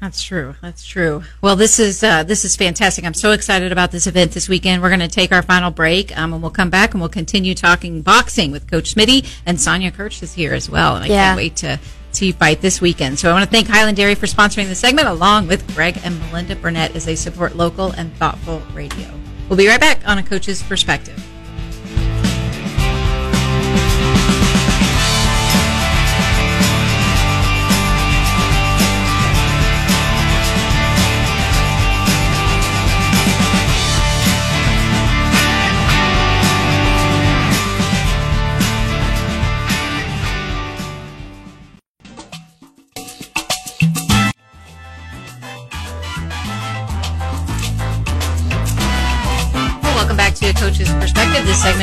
[0.05, 0.55] That's true.
[0.61, 1.23] That's true.
[1.41, 3.07] Well, this is uh, this is fantastic.
[3.07, 4.83] I'm so excited about this event this weekend.
[4.83, 7.55] We're going to take our final break, um, and we'll come back and we'll continue
[7.55, 10.97] talking boxing with Coach Smitty and Sonya Kirsch is here as well.
[10.97, 11.25] And I Yeah.
[11.29, 11.81] can't wait to
[12.13, 13.19] see you fight this weekend.
[13.19, 16.21] So I want to thank Highland Dairy for sponsoring the segment, along with Greg and
[16.21, 19.09] Melinda Burnett as they support local and thoughtful radio.
[19.49, 21.19] We'll be right back on a coach's perspective.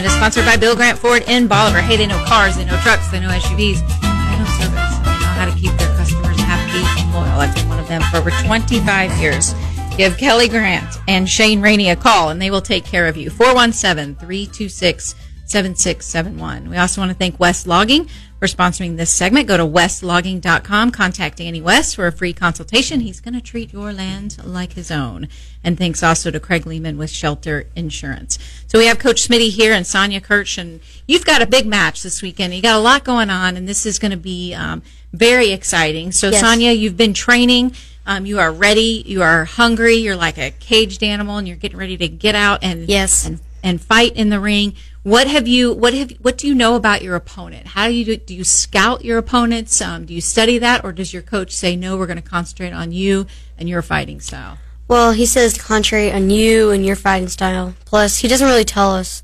[0.02, 1.80] Segment is sponsored by Bill Grant Ford in Bolivar.
[1.80, 4.98] Hey, they know cars, they know trucks, they know SUVs, they know service.
[4.98, 7.40] They know how to keep their customers happy and loyal.
[7.40, 9.54] I've been one of them for over 25 years.
[9.98, 13.30] Give Kelly Grant and Shane Rainey a call, and they will take care of you.
[13.30, 16.70] 417 326 7671.
[16.70, 18.10] We also want to thank West Logging
[18.42, 19.48] for sponsoring this segment.
[19.48, 23.02] Go to westlogging.com, contact Danny West for a free consultation.
[23.02, 25.28] He's going to treat your land like his own.
[25.64, 28.40] And thanks also to Craig Lehman with Shelter Insurance.
[28.66, 32.02] So we have Coach Smitty here and Sonya Kirsch, and you've got a big match
[32.02, 32.56] this weekend.
[32.56, 34.82] You got a lot going on, and this is going to be um,
[35.14, 36.12] very exciting.
[36.12, 36.42] So, Yes.
[36.42, 37.76] Sonya, you've been training.
[38.08, 39.04] Um, you are ready.
[39.06, 39.98] You are hungry.
[39.98, 43.24] You're like a caged animal, and you're getting ready to get out and Yes.
[43.24, 44.74] and and fight in the ring.
[45.04, 45.74] What have you?
[45.74, 46.12] What have?
[46.22, 47.68] What do you know about your opponent?
[47.68, 48.18] How do you do?
[48.18, 49.82] Do you scout your opponents?
[49.82, 51.98] Um, do you study that, or does your coach say no?
[51.98, 53.26] We're going to concentrate on you
[53.58, 54.60] and your fighting style.
[54.88, 57.74] Well, he says concentrate on you and your fighting style.
[57.86, 59.24] Plus, he doesn't really tell us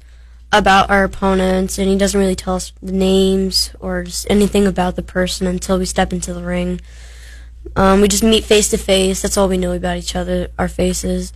[0.51, 4.95] about our opponents, and he doesn't really tell us the names or just anything about
[4.95, 6.81] the person until we step into the ring.
[7.75, 9.21] Um, we just meet face to face.
[9.21, 11.33] That's all we know about each other, our faces.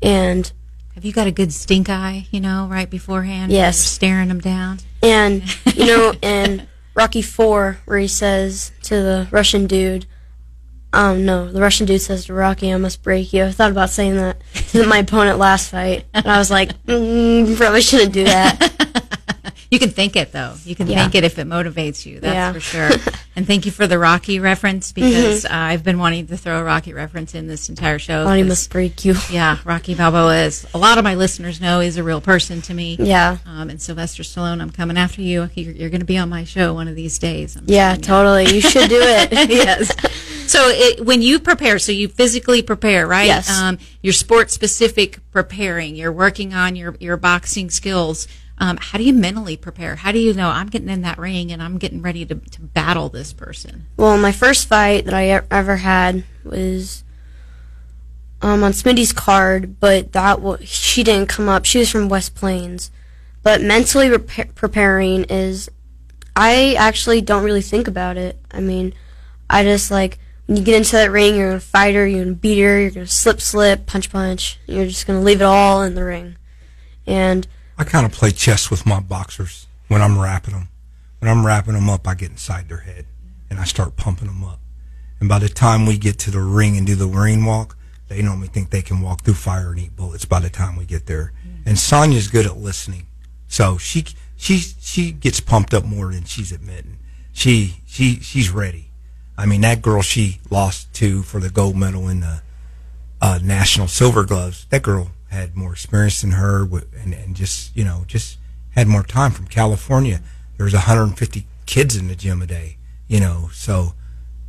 [0.00, 0.50] And
[0.94, 2.26] Have you got a good stink eye?
[2.30, 3.50] You know, right beforehand.
[3.52, 3.78] Yes.
[3.78, 4.78] Staring them down.
[5.02, 5.42] and
[5.74, 10.06] you know, in Rocky Four, where he says to the Russian dude,
[10.92, 13.90] um, no, the Russian dude says to Rocky, "I must break you." I thought about
[13.90, 14.36] saying that
[14.68, 18.70] to my opponent last fight, and I was like, mm, probably shouldn't do that.
[19.74, 20.54] You can think it though.
[20.64, 21.02] You can Yeah.
[21.02, 22.20] think it if it motivates you.
[22.20, 22.52] That's Yeah.
[22.52, 22.60] for
[23.00, 23.12] sure.
[23.36, 26.64] and thank you for the Rocky reference because uh, I've been wanting to throw a
[26.64, 28.24] Rocky reference in this entire show.
[28.24, 29.14] 'cause- must break you.
[29.30, 32.74] Yeah, Rocky Balboa is a lot of my listeners know is a real person to
[32.74, 32.96] me.
[33.00, 33.38] Yeah.
[33.46, 35.50] Um, and Sylvester Stallone, I'm coming after you.
[35.54, 37.56] You're, you're going to be on my show one of these days.
[37.56, 38.52] I'm Yeah, telling you.
[38.52, 38.54] totally.
[38.54, 39.32] You should do it.
[39.50, 39.92] yes.
[40.46, 43.26] So it, when you prepare, so you physically prepare, right?
[43.26, 43.50] Yes.
[43.50, 45.96] Um, your sport specific preparing.
[45.96, 48.28] You're working on your your boxing skills.
[48.58, 49.96] Um, how do you mentally prepare?
[49.96, 52.60] How do you know I'm getting in that ring and I'm getting ready to, to
[52.60, 53.86] battle this person?
[53.96, 57.02] Well, my first fight that I ever had was
[58.42, 61.64] um, on Smitty's card, but that wa she didn't come up.
[61.64, 62.90] She was from West Plains.
[63.42, 65.68] But mentally repa- preparing is,
[66.36, 68.38] I actually don't really think about it.
[68.50, 68.94] I mean,
[69.50, 72.36] I just like when you get into that ring, you're gonna fight her, you're gonna
[72.36, 74.58] beat her, you're gonna slip, slip, punch, punch.
[74.66, 76.36] You're just gonna leave it all in the ring.
[77.06, 80.68] And I kind of play chess with my boxers when I'm wrapping them.
[81.18, 83.06] When I'm wrapping them up, I get inside their head
[83.50, 84.60] and I start pumping them up.
[85.20, 87.76] And by the time we get to the ring and do the ring walk,
[88.08, 90.84] they normally think they can walk through fire and eat bullets by the time we
[90.84, 91.32] get there.
[91.64, 93.06] And Sonya's good at listening.
[93.48, 94.04] So she
[94.36, 96.98] she she gets pumped up more than she's admitting.
[97.32, 98.90] She she she's ready.
[99.36, 102.42] I mean that girl she lost to for the gold medal in the
[103.20, 104.66] uh, national silver gloves.
[104.70, 108.38] That girl had more experience than her, and, and just you know just
[108.70, 110.20] had more time from California.
[110.56, 112.76] There was 150 kids in the gym a day,
[113.08, 113.48] you know.
[113.52, 113.94] So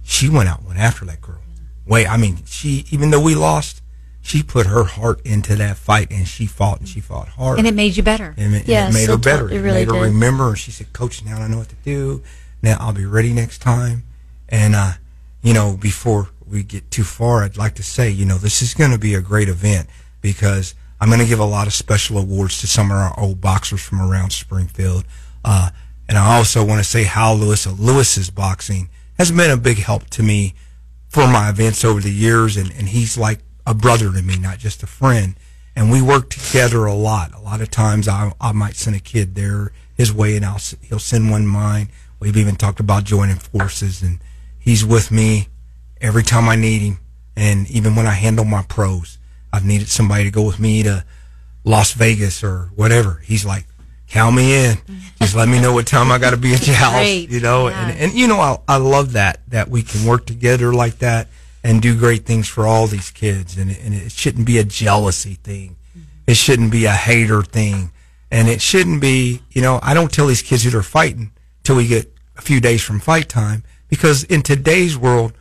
[0.04, 1.40] she went out and went after that girl.
[1.86, 3.82] Wait, I mean, she even though we lost,
[4.22, 7.60] she put her heart into that fight and she fought and she fought hard.
[7.60, 8.34] And it made you better.
[8.38, 9.50] And it, Yes, it made her better.
[9.52, 10.02] It really made her did.
[10.14, 10.50] remember.
[10.50, 12.24] And she said, Coach, now I know what to do.
[12.62, 14.04] Now I'll be ready next time.
[14.50, 14.94] And, uh,
[15.44, 18.74] you know, before we get too far, I'd like to say, you know, this is
[18.74, 19.88] going to be a great event
[20.26, 23.42] because I'm going to give a lot of special awards to some of our old
[23.42, 25.06] boxers from around Springfield.
[25.44, 25.70] Uh,
[26.10, 29.78] and I also want to say Hal Lewis of Lewis's Boxing has been a big
[29.78, 30.56] help to me
[31.10, 34.58] for my events over the years, and, and he's like a brother to me, not
[34.58, 35.36] just a friend.
[35.76, 37.32] And we work together a lot.
[37.36, 40.62] A lot of times, I, I might send a kid there his way, and I'll
[40.82, 41.90] he'll send one mine.
[42.20, 44.18] We've even talked about joining forces, and
[44.58, 45.50] he's with me
[46.02, 46.98] every time I need him.
[47.36, 49.20] And even when I handle my pros,
[49.56, 51.04] I've needed somebody to go with me to
[51.64, 53.22] Las Vegas or whatever.
[53.24, 53.66] He's like,
[54.08, 54.78] count me in.
[55.20, 56.94] Just let me know what time I got to be at your house.
[56.94, 57.30] Great.
[57.30, 57.88] You know, Yeah.
[57.90, 61.28] and, and you know, I, I love that that we can work together like that
[61.64, 63.58] and do great things for all these kids.
[63.58, 65.78] And it, and it shouldn't be a jealousy thing.
[66.28, 67.92] It shouldn't be a hater thing.
[68.32, 71.32] And it shouldn't be, you know, I don't tell these kids who they're fighting
[71.64, 75.34] till we get a few days from fight time because in today's world,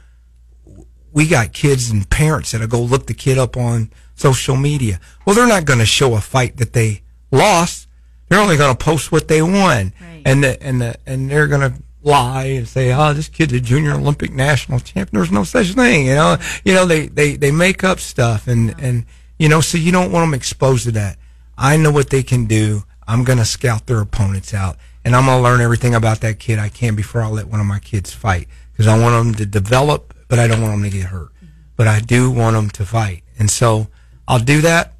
[1.12, 5.00] we got kids and parents that'll go look the kid up on social media.
[5.24, 7.88] Well, they're not going to show a fight that they lost.
[8.28, 10.22] They're only going to post what they won, Right.
[10.24, 13.60] and the, and the, and they're going to lie and say, "Oh, this kid's a
[13.60, 16.36] junior Olympic national champion." There's no such thing, you know.
[16.64, 19.04] You know, they they they make up stuff, and and
[19.38, 21.18] you know, so you don't want them exposed to that.
[21.56, 22.84] I know what they can do.
[23.06, 26.38] I'm going to scout their opponents out, and I'm going to learn everything about that
[26.38, 29.34] kid I can before I let one of my kids fight because I want them
[29.34, 31.28] to develop, but I don't want them to get hurt.
[31.36, 31.46] Mm-hmm.
[31.76, 33.88] But I do want them to fight, and so
[34.28, 34.92] I'll do that.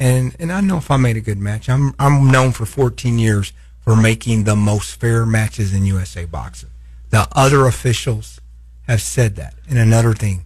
[0.00, 3.18] And and I know if I made a good match, I'm I'm known for 14
[3.18, 6.70] years for making the most fair matches in USA boxing.
[7.10, 8.40] The other officials
[8.88, 9.54] have said that.
[9.68, 10.44] And another thing,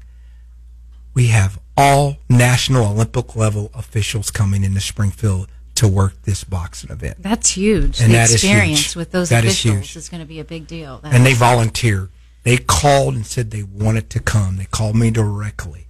[1.14, 7.16] we have all national Olympic level officials coming into Springfield to work this boxing event.
[7.22, 8.01] That's huge.
[8.01, 8.96] And the that is experience huge.
[8.96, 9.96] with those That is officials huge.
[9.96, 10.99] is, going to be a big deal.
[11.03, 12.09] That and they is- volunteered.
[12.44, 14.57] They called and said they wanted to come.
[14.57, 15.88] They called me directly,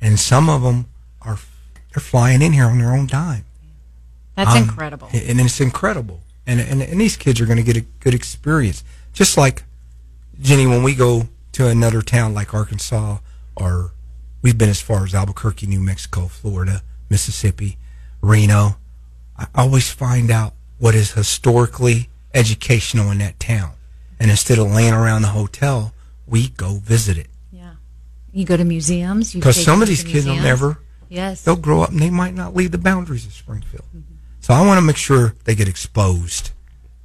[0.00, 0.86] and some of them
[1.20, 1.38] are
[1.94, 3.44] they're flying in here on their own dime.
[4.36, 5.08] that's Um, incredible.
[5.12, 6.20] and it's incredible.
[6.46, 8.82] And, and and these kids are going to get a good experience.
[9.12, 9.64] Just like
[10.40, 13.18] Jenny, when we go to another town like Arkansas,
[13.56, 13.92] or
[14.42, 17.76] we've been as far as Albuquerque, New Mexico, Florida, Mississippi,
[18.22, 18.76] Reno,
[19.36, 23.72] I always find out what is historically educational in that town.
[24.20, 25.92] And instead of laying around the hotel,
[26.26, 27.28] we go visit it.
[27.52, 27.72] yeah.
[28.32, 29.32] You go to museums.
[29.34, 31.42] Because some of these kids will never Yes.
[31.42, 33.84] they'll grow up and they might not leave the boundaries of Springfield.
[34.40, 36.50] So I want to make sure they get exposed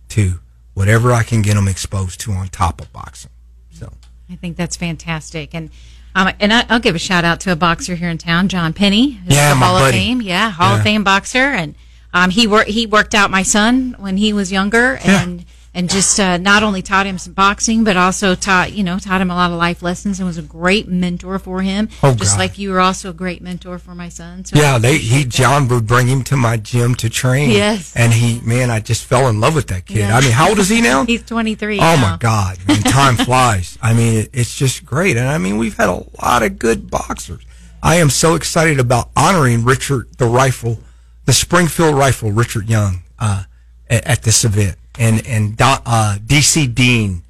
[0.09, 0.39] to
[0.73, 3.31] whatever I can get them exposed to on top of boxing.
[3.71, 3.91] So
[4.29, 5.53] I think that's fantastic.
[5.53, 5.69] And
[6.15, 8.71] um, and I, I'll give a shout out to a boxer here in town, John
[8.73, 9.97] Penny, Yeah, my Hall buddy.
[9.97, 10.21] of Fame.
[10.21, 10.77] Yeah, Hall Yeah.
[10.77, 11.73] of Fame boxer, and
[12.13, 15.23] um, he worked he worked out my son when he was younger, Yeah.
[15.23, 18.99] and and just uh, not only taught him some boxing, but also taught you know
[18.99, 21.89] taught him a lot of life lessons, and was a great mentor for him.
[22.01, 22.39] Oh, just God.
[22.39, 24.45] like you were also a great mentor for my son.
[24.45, 25.29] So yeah, they he that.
[25.29, 27.49] John would bring him to my gym to train.
[27.49, 27.95] Yes.
[27.95, 29.99] and he man, I just fell in love with that kid.
[29.99, 30.17] Yeah.
[30.17, 31.05] I mean, how old is he now?
[31.07, 31.79] He's 23.
[31.79, 31.95] Oh now.
[32.11, 32.57] my God!
[32.67, 33.77] Man, time flies.
[33.81, 36.89] I mean, it, it's just great, and I mean, we've had a lot of good
[36.89, 37.43] boxers.
[37.81, 40.79] I am so excited about honoring Richard the Rifle,
[41.25, 43.43] the Springfield Rifle, Richard Young, uh,
[43.89, 47.23] at, at this event, and and uh, DC Dean.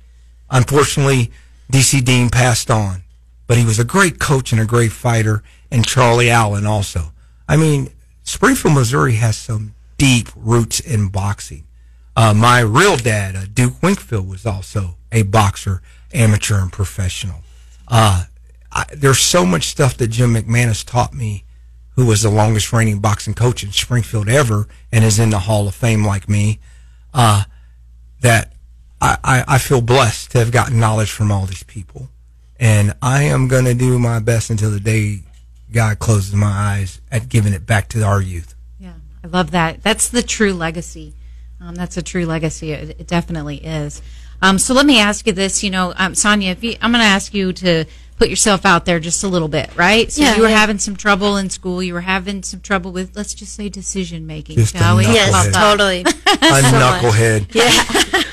[0.50, 1.32] Unfortunately,
[1.72, 3.04] DC Dean passed on,
[3.48, 7.12] but he was a great coach and a great fighter, and Charlie Allen also.
[7.48, 7.90] I mean,
[8.24, 11.66] Springfield, Missouri has some deep roots in boxing.
[12.16, 15.82] Uh, my real dad, uh, Duke Winkfield, was also a boxer,
[16.14, 17.42] amateur and professional.
[17.88, 18.26] Uh,
[18.72, 21.44] I, there's so much stuff that Jim McManus taught me,
[21.96, 25.68] who was the longest reigning boxing coach in Springfield ever and is in the Hall
[25.68, 26.60] of Fame like me,
[27.14, 27.44] uh,
[28.24, 28.54] that
[29.02, 32.08] I, I, feel blessed to have gotten knowledge from all these people.
[32.58, 35.20] And I am going to do my best until the day
[35.72, 38.56] God closes my eyes at giving it back to our youth.
[38.80, 39.84] Yeah, I love that.
[39.84, 41.16] That's the true legacy.
[41.60, 42.72] Um, that's a true legacy.
[42.72, 44.02] It, it definitely is.
[44.42, 45.64] Um, so let me ask you this.
[45.64, 47.84] You know, um, Sonya, you, I'm going to ask you to
[48.18, 50.12] put yourself out there just a little bit, right?
[50.12, 50.58] So Yeah, you were yeah.
[50.58, 51.82] having some trouble in school.
[51.84, 54.58] You were having some trouble with, let's just say, decision making.
[54.58, 55.04] Just a shall we?
[55.06, 55.14] knucklehead.
[55.14, 55.70] Yes, About that.
[55.70, 56.02] totally.
[56.34, 57.54] A knucklehead.
[57.54, 57.70] Yeah,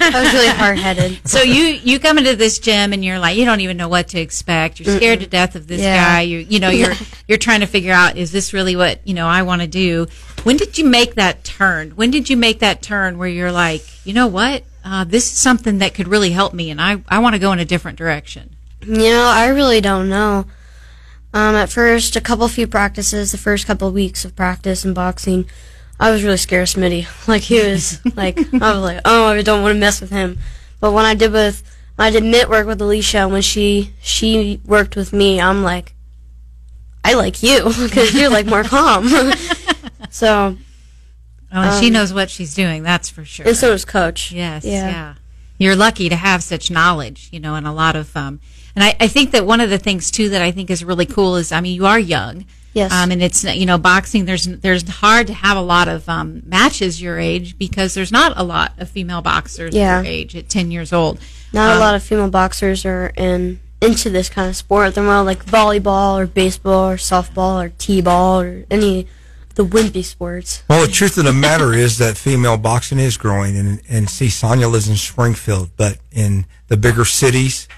[0.01, 1.21] I was really hard headed.
[1.29, 4.09] So you you come into this gym and you're like you don't even know what
[4.09, 4.81] to expect.
[4.81, 5.97] You're scared to death of this Yeah.
[6.17, 6.21] guy.
[6.23, 6.95] You you know you're
[7.29, 10.07] you're trying to figure out is this really what you know I want to do.
[10.45, 11.91] When did you make that turn?
[11.91, 15.39] When did you make that turn where you're like you know what uh, this is
[15.39, 17.99] something that could really help me and I I want to go in a different
[17.99, 18.57] direction.
[18.83, 20.47] You know, I really don't know.
[21.33, 24.95] Um, at first, a couple few practices, the first couple of weeks of practice in
[24.95, 25.47] boxing,
[26.01, 27.07] I was really scared of Smitty.
[27.29, 30.39] Like he was like I was like, oh, I don't want to mess with him.
[30.81, 31.63] But when I did with
[31.99, 35.95] I did mitt work with Alicia, when she she worked with me, I'm like,
[37.05, 39.09] I like you because you're like more calm.
[40.11, 40.57] so.
[41.53, 42.83] Oh, and um, she knows what she's doing.
[42.85, 43.47] That's for sure.
[43.47, 44.31] And so does Coach.
[44.31, 44.65] Yes.
[44.65, 44.89] Yeah.
[44.89, 45.15] yeah.
[45.59, 48.41] You're lucky to have such knowledge, you know, and a lot of um,
[48.75, 51.07] and I, I think that one of the things too that I think is really
[51.07, 52.47] cool is, I mean, you are young.
[52.73, 52.93] Yes.
[52.93, 54.27] Um, and it's you know boxing.
[54.27, 58.33] There's there's hard to have a lot of um, matches your age because there's not
[58.37, 60.01] a lot of female boxers yeah.
[60.01, 61.19] your age at ten years old.
[61.53, 64.95] Not um, a lot of female boxers are in into this kind of sport.
[64.95, 69.09] They're more like volleyball or baseball or softball or t-ball or any
[69.55, 70.63] the wimpy sports.
[70.69, 74.29] Well, the truth of the matter is that female boxing is growing, and and see,
[74.29, 77.69] Sonya lives in Springfield, but in the bigger cities,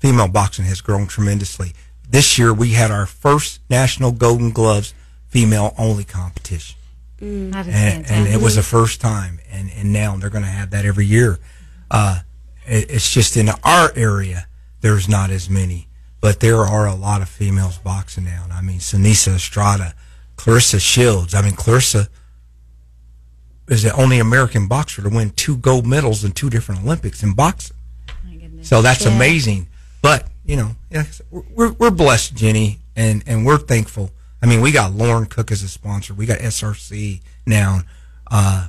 [0.00, 1.72] female boxing has grown tremendously.
[2.08, 4.94] This year we had our first National Golden Gloves
[5.28, 6.76] female only competition.
[7.20, 10.70] Mm, and, and, it was the first time, and, and now they're going to have
[10.70, 11.38] that every year.
[11.90, 12.20] Uh,
[12.66, 14.48] it, it's just in our area,
[14.80, 15.86] there's not as many,
[16.22, 18.46] but there are a lot of females boxing now.
[18.50, 19.94] I mean, Seniesa Estrada,
[20.36, 21.34] Claressa Shields.
[21.34, 22.08] I mean, Clarissa
[23.68, 27.34] is the only American boxer to win two gold medals in two different Olympics in
[27.34, 27.76] boxing.
[28.62, 29.14] So that's yeah.
[29.14, 29.68] amazing.
[30.02, 30.76] But you know,
[31.30, 34.10] we're we're blessed, Jenny, and and we're thankful.
[34.42, 36.14] I mean, we got Lauren Cook as a sponsor.
[36.14, 37.82] We got SRC now.
[38.30, 38.68] Uh,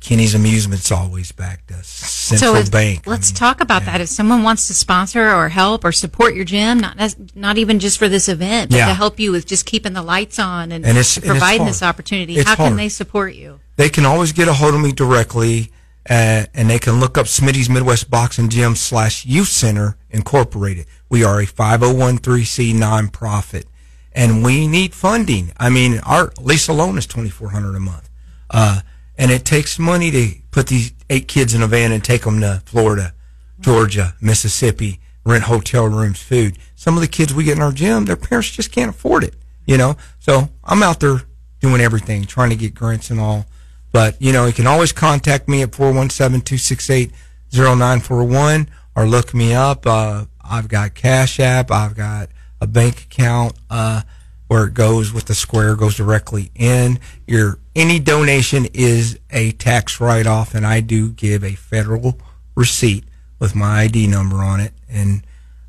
[0.00, 1.86] Kenny's Amusements always backed us.
[1.86, 3.06] Central so Bank.
[3.06, 3.92] Let's I mean, talk about yeah.
[3.92, 4.00] that.
[4.00, 7.98] If someone wants to sponsor or help or support your gym, not not even just
[7.98, 8.86] for this event, but yeah.
[8.86, 12.36] to help you with just keeping the lights on and, and, and providing this opportunity,
[12.36, 12.68] it's how hard.
[12.70, 13.60] can they support you?
[13.76, 15.70] They can always get a hold of me directly
[16.08, 20.86] uh, and they can look up Smitty's Midwest Boxing Gym slash Youth Center Incorporated.
[21.08, 23.64] We are a 501c nonprofit,
[24.12, 25.52] and we need funding.
[25.58, 28.08] I mean, our lease alone is 2400 a month.
[28.48, 28.80] Uh,
[29.16, 32.40] and it takes money to put these eight kids in a van and take them
[32.40, 33.12] to Florida,
[33.60, 36.56] Georgia, Mississippi, rent hotel rooms, food.
[36.74, 39.34] Some of the kids we get in our gym, their parents just can't afford it,
[39.66, 39.96] you know?
[40.18, 41.22] So I'm out there
[41.60, 43.46] doing everything, trying to get grants and all.
[43.92, 49.86] But, you know, you can always contact me at 417-268-0941 or look me up.
[49.86, 51.70] Uh, I've got Cash App.
[51.70, 52.28] I've got
[52.60, 54.02] a bank account, uh,
[54.48, 56.98] where it goes with the square goes directly in.
[57.26, 62.18] Your, any donation is a tax write off and I do give a federal
[62.54, 63.04] receipt
[63.38, 64.72] with my ID number on it.
[64.88, 65.22] And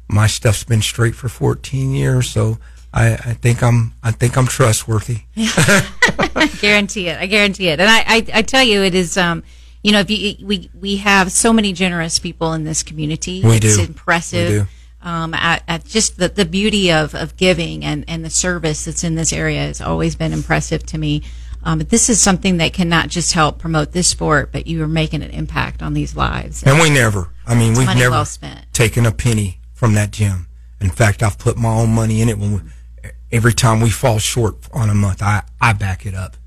[0.08, 2.30] my stuff's been straight for 14 years.
[2.30, 2.58] So,
[2.94, 5.22] I, I think I'm I think I'm trustworthy.
[6.42, 7.20] I guarantee it.
[7.20, 7.80] I guarantee it.
[7.80, 9.18] And I, I, I tell you, it is.
[9.18, 9.44] Um,
[9.84, 13.42] you know, if you we we have so many generous people in this community.
[13.44, 13.84] We it's do.
[13.84, 14.50] impressive.
[14.50, 14.68] We do.
[15.04, 19.04] Um, at, at just the, the beauty of, of giving and, and the service that's
[19.04, 21.24] in this area has always been impressive to me.
[21.64, 24.84] Um, but this is something that can not just help promote this sport, but you
[24.84, 26.62] are making an impact on these lives.
[26.62, 28.28] And, and we never, I mean, we've never well
[28.74, 30.48] taken a penny from that gym.
[30.80, 32.60] In fact, I've put my own money in it when we,
[33.32, 36.38] every time we fall short on a month, I, I back it up.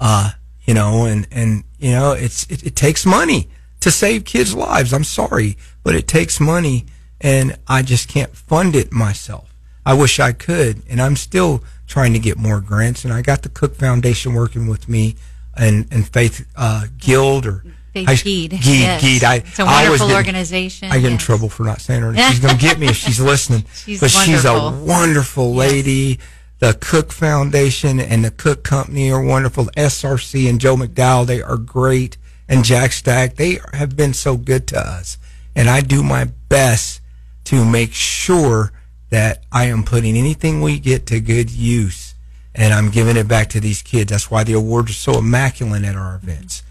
[0.00, 0.32] Uh,
[0.64, 3.48] you know, and, and, you know, it's, it, it takes money
[3.80, 4.92] to save kids' lives.
[4.92, 6.86] I'm sorry, but it takes money
[7.20, 9.54] and I just can't fund it myself.
[9.86, 13.04] I wish I could, and I'm still trying to get more grants.
[13.04, 15.16] And I got the Cook Foundation working with me,
[15.56, 17.64] and and Faith uh, Guild or
[17.94, 18.50] Faith I, Geed.
[18.50, 19.02] Geed, yes.
[19.04, 19.22] Geed.
[19.22, 20.90] I, it's a wonderful I organization.
[20.90, 21.12] I get yes.
[21.12, 22.12] in trouble for not saying her.
[22.12, 22.28] name.
[22.28, 23.64] She's going to get me if she's listening.
[23.72, 24.34] she's but wonderful.
[24.34, 26.18] she's a wonderful lady.
[26.18, 26.28] Yes.
[26.58, 29.66] The Cook Foundation and the Cook Company are wonderful.
[29.76, 32.16] SRC and Joe McDowell, they are great.
[32.48, 35.16] And Jack Stack, they have been so good to us.
[35.54, 37.00] And I do my best
[37.44, 38.72] to make sure
[39.10, 42.14] that I am putting anything we get to good use
[42.56, 44.10] and I'm giving it back to these kids.
[44.10, 46.63] That's why the awards are so immaculate at our events.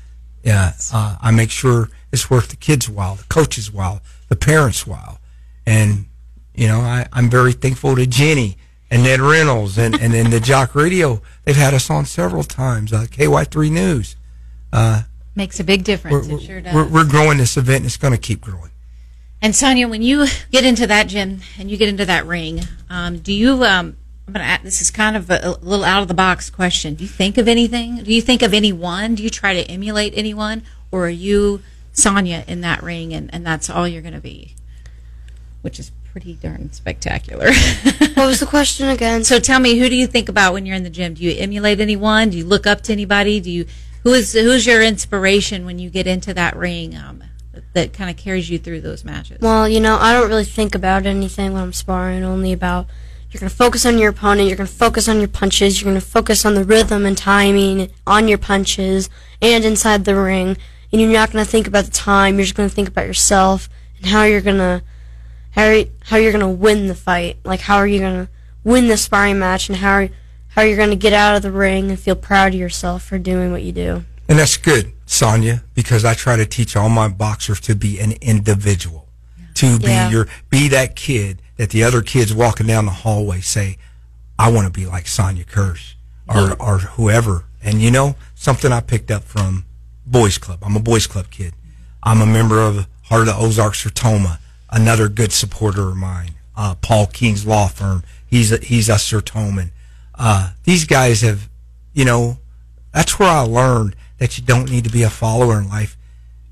[0.44, 4.86] Yeah, uh, I make sure it's worth the kids' while, the coaches' while, the parents'
[4.86, 5.20] while,
[5.66, 6.06] and
[6.54, 8.58] you know I, I'm very thankful to Jenny
[8.92, 11.22] and Ned Reynolds and and then the Jock Radio.
[11.46, 12.92] They've had us on several times.
[12.92, 14.16] Uh, KY3 News
[14.74, 15.04] uh,
[15.36, 16.28] makes a big difference.
[16.28, 16.76] We're, it sure does.
[16.76, 18.72] We're, we're growing this event, and it's going to keep growing.
[19.42, 23.20] And Sonya, when you get into that gym and you get into that ring, um,
[23.20, 23.98] do you um,
[24.28, 24.60] I'm gonna.
[24.64, 26.96] This is kind of a, a, little out of the box question.
[26.96, 28.04] Do you think of anything?
[28.04, 29.16] Do you think of anyone?
[29.16, 31.62] Do you try to emulate anyone, or are you
[31.92, 34.56] Sonya in that ring, and, and that's all you're going to be?
[35.62, 37.48] Which is pretty darn spectacular.
[38.14, 39.24] what was the question again?
[39.24, 41.16] So tell me, who do you think about when you're in the gym?
[41.16, 42.30] Do you emulate anyone?
[42.30, 43.40] Do you look up to anybody?
[43.40, 43.66] Do you
[44.04, 46.96] who is who's your inspiration when you get into that ring?
[46.96, 47.24] Um,
[47.74, 49.40] that kind of carries you through those matches.
[49.42, 52.24] Well, you know, I don't really think about anything when I'm sparring.
[52.24, 52.88] Only about
[53.34, 54.48] you're going to focus on your opponent.
[54.48, 55.82] You're going to focus on your punches.
[55.82, 59.10] You're going to focus on the rhythm and timing on your punches
[59.42, 60.56] and inside the ring.
[60.92, 62.36] And you're not going to think about the time.
[62.36, 64.84] You're just going to think about yourself and how you're going to
[65.52, 67.38] how how you're going to win the fight.
[67.44, 68.32] Like how are you going to
[68.64, 70.10] win the sparring match and how
[70.50, 73.18] how you're going to get out of the ring and feel proud of yourself for
[73.18, 74.04] doing what you do.
[74.30, 78.14] And that's good, Sonya, because I try to teach all my boxers to be an
[78.22, 79.10] individual,
[79.56, 80.10] to be Yeah.
[80.12, 83.78] your be that kid that the other kids walking down the hallway say,
[84.38, 85.96] "I want to be like Sonya Kirsch
[86.28, 89.66] or or whoever." And you know something I picked up from
[90.06, 90.60] Boys Club.
[90.64, 91.54] I'm a Boys Club kid.
[92.02, 94.40] I'm a member of Heart of the Ozarks Sertoma,
[94.70, 96.32] another good supporter of mine.
[96.56, 98.04] Uh, Paul King's law firm.
[98.26, 99.72] He's a, he's a Sertoman.
[100.16, 101.50] Uh, these guys have,
[101.94, 102.38] you know,
[102.94, 105.98] that's where I learned that you don't need to be a follower in life.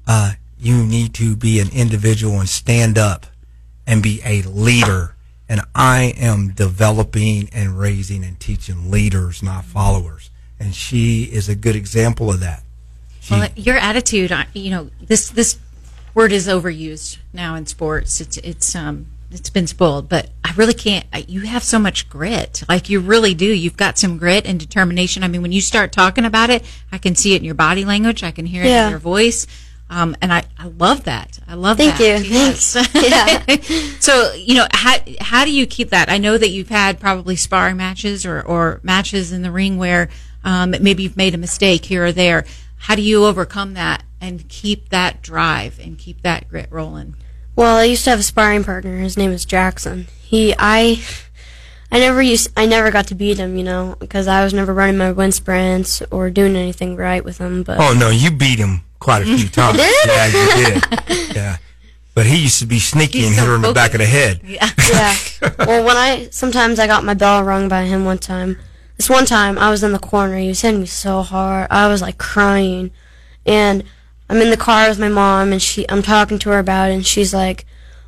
[0.08, 3.26] Uh, you need to be an individual and stand up
[3.88, 5.16] and be a leader.
[5.50, 10.30] And I am developing and raising and teaching leaders, not followers.
[10.60, 12.64] And she is a good example of that.
[13.20, 15.58] She, Well, your attitude, I- you know, this this
[16.14, 18.22] word is overused now in sports.
[18.22, 21.06] It's it's um it's been spoiled, but I really can't.
[21.30, 23.46] You have so much grit, like you really do.
[23.46, 25.24] You've got some grit and determination.
[25.24, 27.86] I mean, when you start talking about it, I can see it in your body
[27.86, 28.24] language.
[28.24, 28.86] I can hear it Yeah.
[28.86, 29.48] in your voice.
[29.92, 31.38] Um, and I, I love that.
[31.46, 31.98] I love that.
[31.98, 32.26] Thank that.
[32.26, 32.34] you.
[32.34, 32.78] Yes.
[33.02, 33.98] Yeah.
[34.00, 36.10] so, you know, how, how do you keep that?
[36.10, 40.08] I know that you've had probably sparring matches or, or matches in the ring where
[40.46, 42.46] um, maybe you've made a mistake here or there.
[42.78, 47.16] How do you overcome that and keep that drive and keep that grit rolling?
[47.58, 48.98] Well, I used to have a sparring partner.
[48.98, 50.08] His name is Jackson.
[50.22, 51.04] He, I,
[51.92, 54.74] I never used, I never got to beat him, you know, because I was never
[54.74, 57.64] running my wind sprints or doing anything right with him.
[57.64, 59.78] But oh no, you beat him quite a few times.
[59.78, 60.08] did?
[60.08, 61.36] Yeah, you did.
[61.36, 61.58] Yeah.
[62.14, 64.00] But he used to be sneaky He's and so hit her in the back of
[64.00, 64.40] the head.
[64.46, 64.70] Yeah.
[64.90, 65.16] yeah.
[65.66, 68.58] Well, when I sometimes I got my bell rung by him one time.
[68.98, 70.38] This one time I was in the corner.
[70.38, 71.68] He was hitting me so hard.
[71.72, 72.92] I was like crying,
[73.46, 73.84] and
[74.30, 76.94] I'm in the car with my mom, and she I'm talking to her about it,
[76.94, 77.66] and she's like,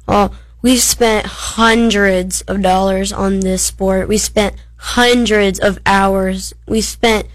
[0.08, 0.30] "Oh,
[0.62, 4.08] we've spent hundreds of dollars on this sport.
[4.08, 6.54] We spent hundreds of hours.
[6.68, 7.28] We spent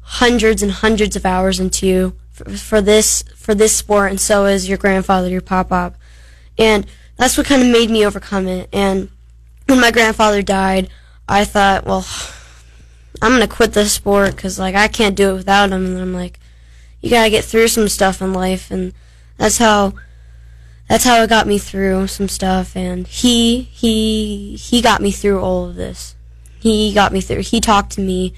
[0.00, 4.68] hundreds and hundreds of hours into you for, this for this sport, and so is
[4.68, 5.96] your grandfather, your pop pop."
[6.58, 8.68] and that's what kind of made me overcome it.
[8.72, 9.08] And
[9.66, 10.88] when my grandfather died,
[11.28, 12.06] I thought, well,
[13.22, 15.86] I'm gonna quit this sport because like I can't do it without him.
[15.86, 16.38] And I'm like,
[17.00, 18.92] you gotta get through some stuff in life, and
[19.36, 19.94] that's how
[20.88, 22.76] that's how it got me through some stuff.
[22.76, 26.14] And he he he got me through all of this.
[26.60, 27.42] He got me through.
[27.42, 28.34] He talked to me.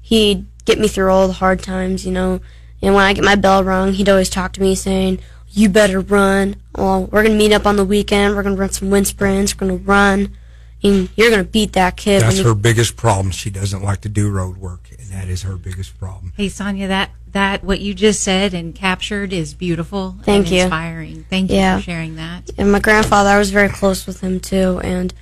[0.00, 2.40] He'd get me through all the hard times, you know.
[2.82, 5.18] And when I get my bell rung, he'd always talk to me saying,
[5.50, 6.56] "You better run.
[6.76, 8.36] Well, we're gonna meet up on the weekend.
[8.36, 9.54] We're gonna run some wind sprints.
[9.54, 10.36] We're gonna run,
[10.82, 13.30] and you're gonna beat that kid." That's her biggest problem.
[13.32, 16.32] She doesn't like to do road work, and that is her biggest problem.
[16.36, 20.62] Hey, Sonya, that, that what you just said and captured is beautiful Thank and you.
[20.62, 21.24] inspiring.
[21.28, 21.78] Thank you Yeah.
[21.78, 22.50] for sharing that.
[22.56, 25.12] and my grandfather, I was very close with him too, and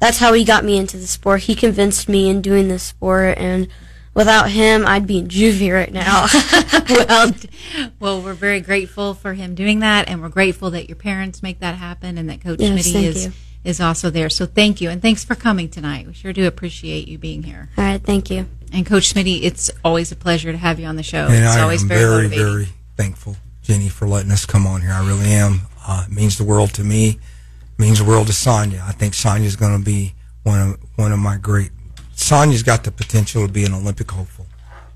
[0.00, 1.42] that's how he got me into the sport.
[1.42, 3.68] He convinced me in doing this sport, and
[4.16, 6.26] without him, I'd be in juvie right now.
[7.08, 7.32] well,
[8.00, 11.60] well, we're very grateful for him doing that, and we're grateful that your parents make
[11.60, 13.32] that happen, and that Coach Yes, Smitty thank is you.
[13.62, 14.30] is also there.
[14.30, 16.06] So thank you, and thanks for coming tonight.
[16.06, 17.68] We sure do appreciate you being here.
[17.76, 18.46] All right, thank you.
[18.72, 21.26] And Coach Smitty, it's always a pleasure to have you on the show.
[21.26, 24.80] And it's I always am very, very, very thankful, Jenny, for letting us come on
[24.80, 24.92] here.
[24.92, 25.60] I really am.
[25.86, 27.10] Uh, it means the world to me.
[27.10, 28.82] It means the world to Sonya.
[28.84, 31.70] I think Sonya's going to be one of one of my great.
[32.16, 34.46] Sonya's got the potential to be an Olympic hopeful,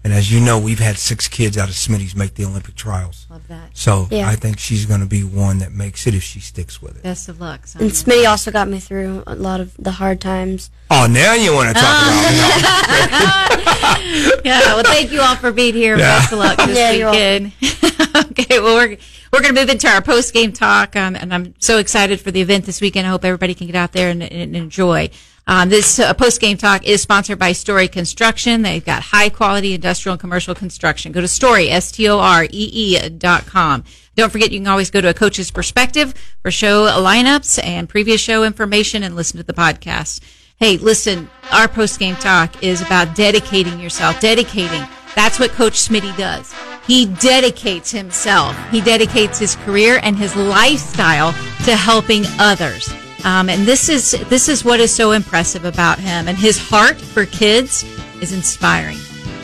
[0.03, 3.27] and as you know, we've had six kids out of Smitty's make the Olympic trials.
[3.29, 3.77] Love that.
[3.77, 4.27] So Yeah.
[4.29, 7.03] I think she's going to be one that makes it if she sticks with it.
[7.03, 7.85] Best of luck, Sonya.
[7.85, 10.71] And Smitty also got me through a lot of the hard times.
[10.91, 14.41] Oh, now you want to talk about it?
[14.45, 15.99] yeah, well, thank you all for being here.
[15.99, 16.19] Yeah.
[16.21, 17.53] Best of luck this Yeah, you're weekend.
[18.31, 18.97] okay, well, we're
[19.33, 22.31] we're going to move into our post game talk, um, and I'm so excited for
[22.33, 23.07] the event this weekend.
[23.07, 25.11] I hope everybody can get out there and, and enjoy.
[25.51, 28.63] Um, this uh, post game talk is sponsored by Storee Construction.
[28.63, 31.11] They've got high quality industrial and commercial construction.
[31.11, 33.83] Go to Storee S T O R E E dot com.
[34.15, 38.21] Don't forget, you can always go to a coach's perspective for show lineups and previous
[38.21, 40.23] show information and listen to the podcast.
[40.57, 44.87] Hey, listen, our post game talk is about dedicating yourself, dedicating.
[45.17, 46.55] That's what Coach Smitty does.
[46.87, 48.57] He dedicates himself.
[48.71, 51.33] He dedicates his career and his lifestyle
[51.65, 52.89] to helping others.
[53.25, 56.29] Um, and this is this is what is so impressive about him.
[56.29, 57.85] And his heart for kids
[58.23, 58.99] is inspiring.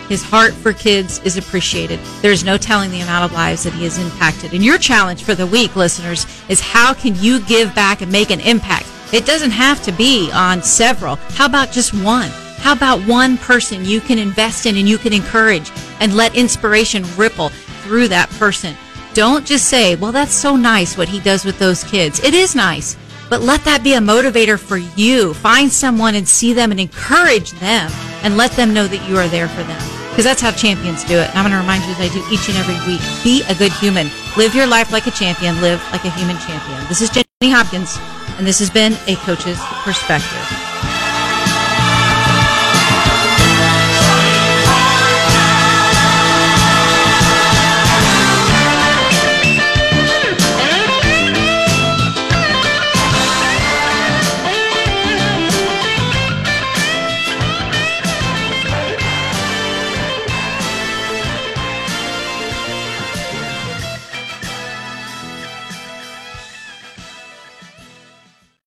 [0.09, 1.99] His heart for kids is appreciated.
[2.23, 4.53] There's no telling the amount of lives that he has impacted.
[4.53, 8.31] And your challenge for the week, listeners, is how can you give back and make
[8.31, 8.87] an impact?
[9.13, 11.17] It doesn't have to be on several.
[11.31, 12.31] How about just one?
[12.59, 15.71] How about one person you can invest in and you can encourage
[16.01, 17.51] and let inspiration ripple
[17.83, 18.77] through that person?
[19.15, 22.21] Don't just say, well, that's so nice what he does with those kids.
[22.21, 22.97] It is nice,
[23.29, 25.35] but let that be a motivator for you.
[25.35, 27.91] Find someone and see them and encourage them
[28.23, 29.83] and let them know that you are there for them.
[30.11, 31.29] Because that's how champions do it.
[31.31, 33.03] And I'm going to remind you as I do each and every week.
[33.23, 34.09] Be a good human.
[34.37, 35.61] Live your life like a champion.
[35.61, 36.89] Live like a human champion.
[36.89, 37.99] This is Jenny Hopkins,
[38.39, 40.66] and this has been A Coach's Perspective.